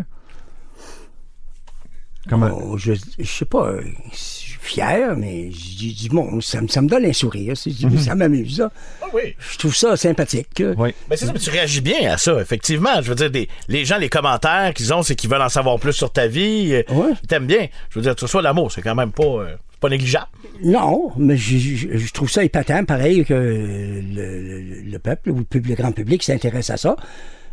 [2.28, 2.50] Comment?
[2.62, 3.80] Oh, je, je sais pas, euh,
[4.12, 7.56] je suis fier, mais j'ai du bon, ça, me- ça me donne un sourire.
[7.56, 8.58] c'est- Ça m'amuse.
[8.58, 8.70] ça.
[9.02, 9.34] Ah oui.
[9.52, 10.62] Je trouve ça sympathique.
[10.76, 10.94] Oui.
[11.08, 13.00] Mais c'est ça, mais tu réagis bien à ça, effectivement.
[13.02, 15.78] Je veux dire, des, les gens, les commentaires qu'ils ont, c'est qu'ils veulent en savoir
[15.78, 16.74] plus sur ta vie.
[16.74, 16.82] euh.
[17.22, 17.68] Ils t'aiment bien.
[17.88, 20.26] Je veux dire, tu reçois l'amour, c'est quand même pas, euh, pas négligeable.
[20.62, 25.38] Non, mais je, je- je trouve ça épatant, pareil que le, le- le peuple ou
[25.52, 26.96] le, le grand public s'intéresse à ça.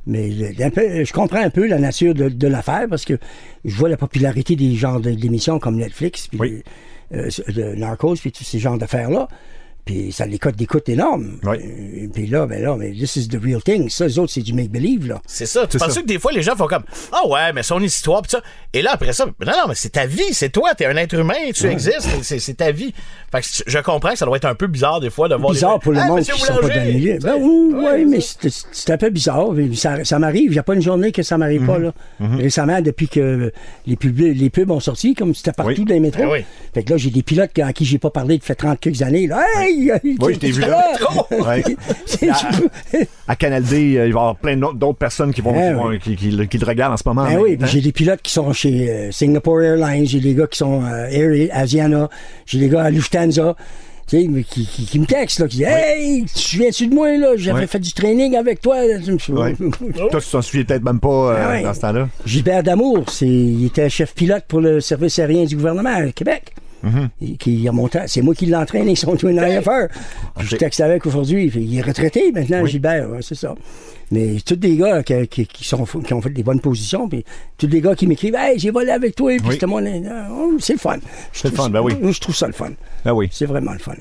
[0.07, 0.29] Mais
[0.71, 3.17] peu- je comprends un peu la nature de, de l'affaire parce que
[3.65, 6.63] je vois la popularité des genres d'émissions comme Netflix, puis Oui.
[7.13, 9.27] euh, de Narcos, puis tous ces genres d'affaires-là.
[9.87, 11.39] Puis ça les cote d'écoute énormes.
[11.43, 12.09] Oui.
[12.13, 13.89] Puis là, ben là, mais this is the real thing.
[13.89, 15.19] Ça, les autres, c'est du make-believe, là.
[15.25, 15.65] C'est ça.
[15.65, 16.01] Tu C'est penses ça.
[16.01, 18.41] que des fois, les gens font comme Ah ouais, mais son histoire, pis ça.
[18.73, 21.15] Et là, après ça, non, non, mais c'est ta vie, c'est toi, t'es un être
[21.15, 22.93] humain, tu existes, c'est- c'est ta vie.
[23.31, 25.53] Fait que je comprends que ça doit être un peu bizarre des fois de voir.
[25.53, 25.79] bizarre les...
[25.79, 27.17] pour le Ah, monde qui sont pas dans le milieu.
[27.21, 29.47] Ben oui, ouais, oui, mais c'est c'est un peu bizarre.
[29.73, 30.51] Ça, ça m'arrive.
[30.51, 31.67] Il n'y a pas une journée que ça m'arrive Mhm.
[31.67, 31.79] pas.
[31.79, 31.93] Là.
[32.37, 33.51] Récemment, depuis que
[33.85, 35.85] les pubs, les pubs ont sorti, comme c'était partout Oui.
[35.85, 36.23] dans les métros.
[36.23, 36.45] Ben oui.
[36.73, 39.27] Fait que là, j'ai des pilotes à qui j'ai pas parlé depuis 30 quelques années.
[39.27, 39.43] Là.
[39.57, 39.76] Hey!
[40.19, 40.83] Oui, je t'ai vu là.
[41.31, 41.63] Ouais.
[43.27, 45.73] À Canal D, euh, il va y avoir plein d'autres personnes qui vont, Ah qui,
[45.73, 45.99] vont- oui.
[45.99, 47.25] qui, qui- qui te regardent en ce moment.
[47.25, 47.65] Ben oui, temps.
[47.65, 51.07] j'ai des pilotes qui sont chez euh, Singapore Airlines, j'ai des gars qui sont euh,
[51.09, 52.09] Air Asiana,
[52.45, 53.55] j'ai des gars à Lufthansa.
[54.09, 56.87] Tu sais, mais qui, qui, qui me textent, là, qui disent Hey, tu te souviens-tu
[56.87, 57.33] de moi, là?
[57.35, 58.77] J'avais fait du training avec toi.
[59.29, 59.53] Ouais.
[60.09, 62.07] Toi, tu t'en souviens peut-être même pas euh, Ah dans ce temps-là.
[62.25, 66.53] Gilbert Damour, il était chef pilote pour le service aérien du gouvernement à Québec.
[66.87, 67.37] Mm-hmm.
[67.37, 67.67] Qui
[68.07, 69.87] c'est moi qui l'ai entraîné, son twin IFR.
[70.39, 70.59] Je Ok.
[70.59, 71.51] texte avec aujourd'hui.
[71.55, 73.55] Il est retraité maintenant, Gilbert, ouais, c'est ça.
[74.11, 77.25] Mais tous des gars qui, qui- qui sont, qui ont fait des bonnes positions, puis
[77.57, 79.53] tous des gars qui m'écrivent Hey, j'ai volé avec toi, puis Oui.
[79.53, 79.79] c'était mon.
[80.31, 80.97] Oh, c'est le fun.
[81.33, 81.93] Je C'est le fun, ça- ben oui.
[82.01, 82.71] Je trouve ça le fun.
[83.03, 83.27] Ah oui.
[83.31, 83.95] C'est vraiment le fun.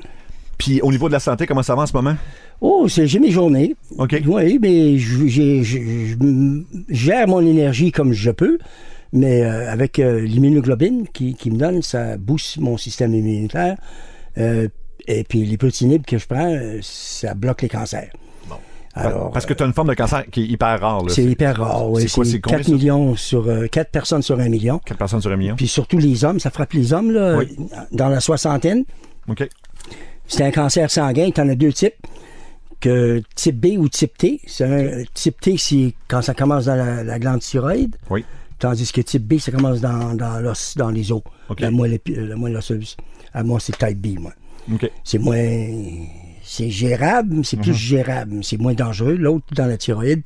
[0.58, 2.14] Puis au niveau de la santé, comment ça va en ce moment?
[2.60, 3.74] Oh, c'est, j'ai mes journées.
[3.98, 4.16] OK.
[4.26, 6.14] Oui, mais je, je- je
[6.88, 8.58] gère mon énergie comme je peux,
[9.16, 13.76] mais euh, avec euh, l'immunoglobine qui, qui me donne, ça booste mon système immunitaire.
[14.38, 14.68] Euh,
[15.08, 18.10] Et puis l'hypotinib que je prends, ça bloque les cancers.
[18.98, 21.02] Alors, Parce que tu as une forme de cancer qui est hyper rare.
[21.08, 21.90] c'est hyper rare.
[21.90, 22.02] oui.
[22.02, 22.72] C'est quoi, c'est combien, 4 ça?
[22.72, 24.78] millions sur euh, 4 personnes sur un million.
[24.86, 25.54] 4 personnes sur un million.
[25.54, 27.56] Puis surtout les hommes, ça frappe les hommes là, Oui.
[27.92, 28.84] dans la soixantaine.
[29.28, 29.46] OK.
[30.26, 31.94] C'est un cancer sanguin, tu en as deux types.
[32.80, 34.40] Que type B ou type T.
[34.46, 37.96] C'est un, type T, c'est quand ça commence dans la, la glande thyroïde.
[38.10, 38.24] Oui.
[38.58, 41.22] Tandis que type B, ça commence dans, dans, l'os, dans les os.
[41.48, 41.60] OK.
[41.60, 42.96] La moelle, épi- la moelle osseuse.
[43.34, 44.32] À moi, c'est type B, moi.
[45.04, 45.58] C'est moins.
[46.42, 47.62] C'est gérable, c'est Mhm.
[47.62, 48.44] plus gérable.
[48.44, 49.16] C'est moins dangereux.
[49.16, 50.22] L'autre, dans la thyroïde,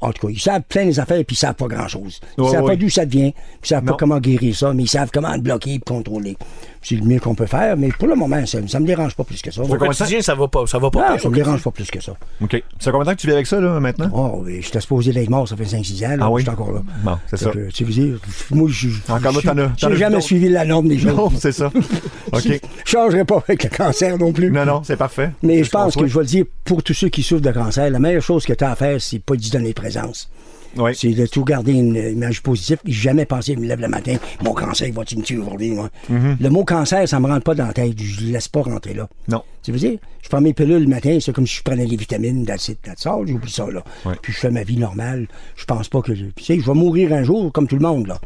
[0.00, 2.20] en tout cas, ils savent plein des affaires et puis ils savent pas grand-chose.
[2.38, 2.70] Ils Ouais, savent ouais.
[2.72, 3.92] pas d'où ça vient, puis ils savent Non.
[3.92, 6.36] pas comment guérir ça, mais ils savent comment le bloquer et contrôler.
[6.82, 9.24] C'est le mieux qu'on peut faire, mais pour le moment, ça, ça me dérange pas
[9.24, 9.60] plus que ça.
[9.60, 10.66] Au quotidien, ça va pas.
[10.66, 11.10] Ça va pas.
[11.12, 12.12] Pire, ça me dérange pas plus que ça.
[12.40, 12.52] OK.
[12.78, 14.08] Ça fait combien de temps que tu vis avec ça, là, maintenant?
[14.14, 16.40] Oh, oui, j'étais supposé d'être mort, ça fait 5-6 ans, là, Ah oui?
[16.40, 16.80] je suis encore là.
[17.04, 17.50] Bon, c'est ça.
[17.50, 18.18] que, tu veux dire,
[18.50, 21.10] moi, je Encore là, t'en as- j'ai jamais suivi la norme des gens.
[21.14, 21.66] Non, c'est ça.
[22.32, 22.60] OK.
[22.84, 24.50] Je changerai pas avec le cancer non plus.
[24.50, 25.30] Non, non, c'est parfait.
[25.42, 27.90] Mais je pense que je vais le dire pour tous ceux qui souffrent de cancer,
[27.90, 30.30] la meilleure chose que tu as à faire, c'est pas d'y donner présence.
[30.76, 30.92] Oui.
[30.94, 32.78] C'est de tout garder une image positive.
[32.84, 34.14] J'ai jamais pensé, je me lève le matin,
[34.44, 35.90] mon cancer, il va-tu me tuer aujourd'hui, moi?
[36.08, 36.36] Mm-hmm.
[36.40, 38.00] Le mot cancer, ça me rentre pas dans la tête.
[38.00, 39.08] Je le laisse pas rentrer là.
[39.26, 39.42] Non.
[39.64, 39.98] Tu veux dire?
[40.22, 43.18] Je prends mes pilules le matin, c'est comme si je prenais des vitamines, d'acide, ça,
[43.26, 43.82] j'oublie ça, là.
[44.22, 45.26] Puis je fais ma vie normale.
[45.56, 46.12] Je pense pas que.
[46.12, 48.20] Tu sais, je vais mourir un jour, comme tout le monde, là.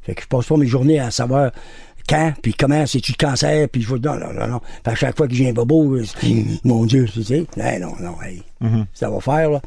[0.00, 1.50] Fait que je passe pas mes journées à savoir
[2.08, 4.00] quand, puis comment, c'est-tu le cancer, puis je vais.
[4.00, 4.60] Non, non, non, non.
[4.84, 6.04] Fait que chaque fois que j'ai un bobo, euh,
[6.64, 7.44] mon Dieu, tu sais.
[7.58, 8.42] Non, non, non, hey.
[8.62, 8.86] Mm-hmm.
[8.94, 9.60] Ça va faire, là.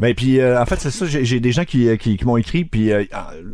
[0.00, 2.24] Ben, puis, euh, en fait, c'est ça, j'ai j'ai des gens qui, euh, qui, qui
[2.24, 3.04] m'ont écrit, puis euh,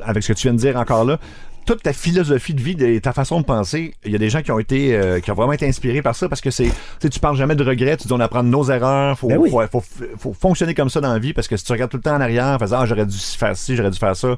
[0.04, 1.18] avec ce que tu viens de dire encore là,
[1.64, 4.42] toute ta philosophie de vie, de- ta façon de penser, il y a des gens
[4.42, 6.66] qui ont été, euh, qui ont vraiment été inspirés par ça parce que c'est,
[7.08, 9.48] tu parles jamais de regrets, tu dis on apprend de nos erreurs, faut, Ben oui.
[9.48, 9.84] faut, faut,
[10.18, 12.16] faut fonctionner comme ça dans la vie parce que si tu regardes tout le temps
[12.16, 14.30] en arrière, en faisant ah, j'aurais dû faire ci, j'aurais dû faire ça.
[14.30, 14.36] Ouais,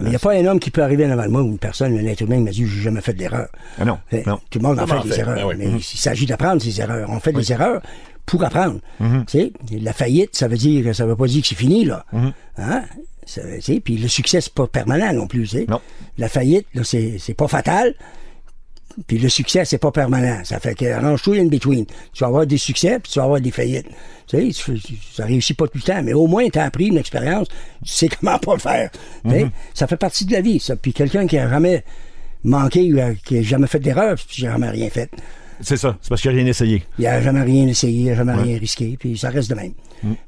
[0.00, 1.96] mais il n'y a pas un homme qui peut arriver devant moi ou une personne,
[1.96, 3.46] un être humain qui m'a dit j'ai jamais fait d'erreur.
[3.80, 4.40] Ah non, Fait, non.
[4.50, 5.36] Tout le monde en fait des erreurs.
[5.36, 5.54] ben oui.
[5.58, 7.08] Mais il s'agit d'apprendre ces erreurs.
[7.10, 7.80] On fait des erreurs
[8.26, 8.80] pour apprendre.
[9.28, 12.04] Sais, La faillite, ça veut dire ça veut pas dire que c'est fini, là.
[12.12, 12.32] Mm-hmm.
[12.58, 12.82] Hein?
[13.24, 13.40] Ça
[13.84, 15.52] Puis le succès, c'est pas permanent non plus.
[15.68, 15.80] Non.
[16.18, 17.94] La faillite, là, c'est pas fatal.
[19.06, 20.40] Puis le succès, c'est pas permanent.
[20.44, 21.84] Ça fait que arrange-toi in between.
[21.86, 23.86] Tu vas avoir des succès, puis tu vas avoir des faillites.
[24.26, 24.80] Tu sais,
[25.12, 27.48] ça réussit pas tout le temps, mais au moins, tu as appris une expérience.
[27.84, 28.90] Tu sais comment pas le faire.
[29.28, 30.76] Sais, Ça fait partie de la vie, ça.
[30.76, 31.84] Puis quelqu'un qui a jamais
[32.42, 35.10] manqué, ou qui a jamais fait d'erreur, puis jamais rien fait.
[35.60, 36.82] C'est ça, c'est parce qu'il n'y a rien essayé.
[36.98, 39.72] Il a jamais rien essayé, il a jamais rien risqué, puis ça reste de même.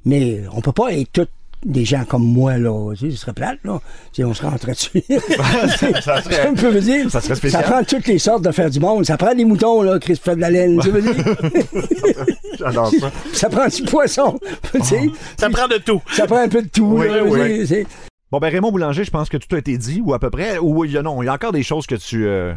[0.05, 1.29] Mais on peut pas être tous
[1.64, 2.93] des gens comme moi, là.
[2.95, 3.81] Tu sais, ce serait plate, là.
[4.12, 5.03] Tu sais, on se rentrait dessus.
[6.01, 7.11] ça serait- dire.
[7.11, 7.64] ça serait spécial.
[7.64, 9.05] prend toutes les sortes de faire du monde.
[9.05, 10.79] Ça prend des moutons, là, Chris fait de la laine.
[10.81, 11.14] Tu veux dire?
[12.59, 13.11] J'adore ça.
[13.33, 14.39] ça prend du poisson.
[14.72, 15.11] tu sais.
[15.37, 16.01] Ça prend de tout.
[16.12, 16.87] Ça prend un peu de tout.
[16.97, 17.66] Oui, là, oui.
[17.66, 17.87] tu
[18.31, 20.59] Bon, ben Raymond Boulanger, je pense que tout a été dit, ou à peu près,
[20.59, 22.55] ou il y a, non, il y a encore des choses que tu euh,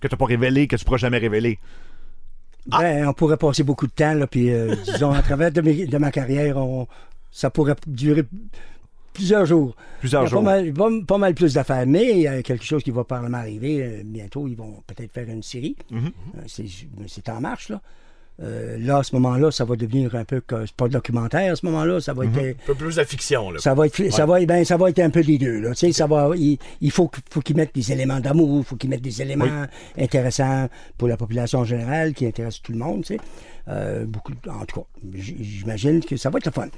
[0.00, 1.58] que t'as pas révélées, que tu pourras jamais révéler.
[2.66, 5.86] Ben, on pourrait passer beaucoup de temps, là, puis euh, disons, à travers de, mes-
[5.86, 6.86] de ma carrière, on-
[7.30, 8.24] ça pourrait durer
[9.12, 9.74] plusieurs jours.
[10.00, 10.44] Plusieurs Il y a jours.
[10.44, 13.04] Pas mal, pas, pas mal plus d'affaires, mais il y a quelque chose qui va
[13.04, 14.46] probablement arriver euh, bientôt.
[14.48, 15.76] Ils vont peut-être faire une série.
[15.90, 16.06] Mm-hmm.
[16.06, 16.66] Euh, c'est,
[17.08, 17.80] c'est en marche, là.
[18.42, 21.56] Euh, là, à ce moment-là, ça va devenir un peu que c'est pas documentaire à
[21.56, 23.60] ce moment-là, ça va être euh, Un peu plus de fiction, là.
[23.60, 25.70] ça va être ça va être ben, ça va être un peu des deux là,
[25.70, 28.74] tu sais ça va il, il faut faut qu'ils mettent des éléments d'amour, il faut
[28.74, 29.66] qu'ils mettent des éléments
[29.96, 30.68] intéressants
[30.98, 33.20] pour la population en général qui intéressent tout le monde, tu sais.
[33.68, 36.68] Euh, beaucoup en tout cas, j'imagine que ça va être le fun.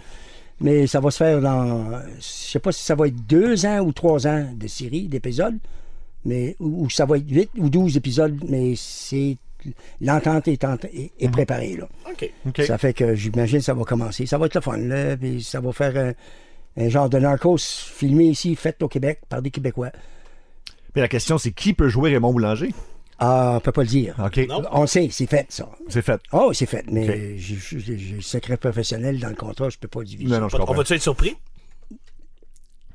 [0.61, 3.81] Mais ça va se faire dans je sais pas si ça va être deux ans
[3.81, 5.57] ou trois ans de série, d'épisodes,
[6.27, 9.39] mais ou ça va être huit ou douze épisodes, mais c'est
[10.01, 10.63] l'entente est,
[11.19, 11.89] est préparée là.
[12.65, 14.27] Ça fait que j'imagine que ça va commencer.
[14.27, 15.17] Ça va être le fun, là.
[15.17, 19.43] Puis ça va faire un, un genre de narcos filmé ici, fait au Québec par
[19.43, 19.91] des Québécois.
[20.95, 22.73] Mais la question, c'est qui peut jouer Raymond Boulanger?
[23.19, 24.15] Ah, on peut pas le dire.
[24.25, 24.39] OK.
[24.49, 24.63] Non.
[24.73, 25.69] On sait, c'est fait, ça.
[25.89, 26.21] C'est fait.
[26.33, 26.85] Oh, c'est fait.
[26.91, 27.57] Mais j'ai-
[28.17, 30.33] le secret professionnel dans le contrat, je peux pas le diviser.
[30.33, 31.37] Non, non, je On va-tu être surpris?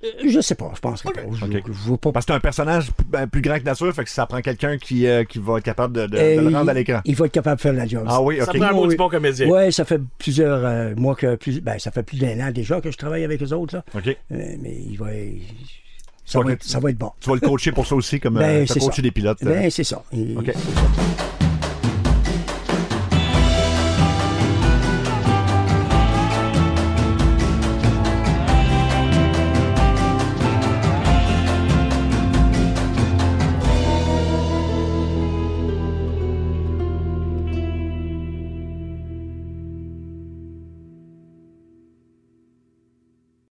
[0.04, 1.12] Euh, Je sais pas, je pense pas.
[1.34, 1.64] Je, Ok.
[1.68, 2.12] je pas.
[2.14, 4.78] Parce que c'est un personnage ben, plus grand que nature, fait que ça prend quelqu'un
[4.78, 7.02] qui, euh, qui va être capable de, de- de Euh, le rendre à il- l'écran.
[7.06, 8.06] Il va être capable de faire la job.
[8.08, 8.58] Ah oui, Ça OK.
[8.58, 8.90] prend un mot Oui.
[8.90, 9.48] du bon comédien.
[9.50, 12.80] Ouais, ça fait plusieurs euh, mois que plus ben ça fait plus d'un an déjà
[12.80, 13.84] que je travaille avec eux autres là.
[13.94, 14.08] OK.
[14.08, 14.16] Euh,
[14.62, 15.08] mais il va
[16.26, 17.12] ça, va être, ça va être bon.
[17.20, 19.02] Tu vas le coacher pour ça aussi, comme Ben, euh, ça.
[19.02, 19.40] des pilotes.
[19.44, 19.50] euh.
[19.50, 20.02] Ben c'est ça.
[20.14, 20.46] Et- OK.
[20.46, 21.39] c'est ça.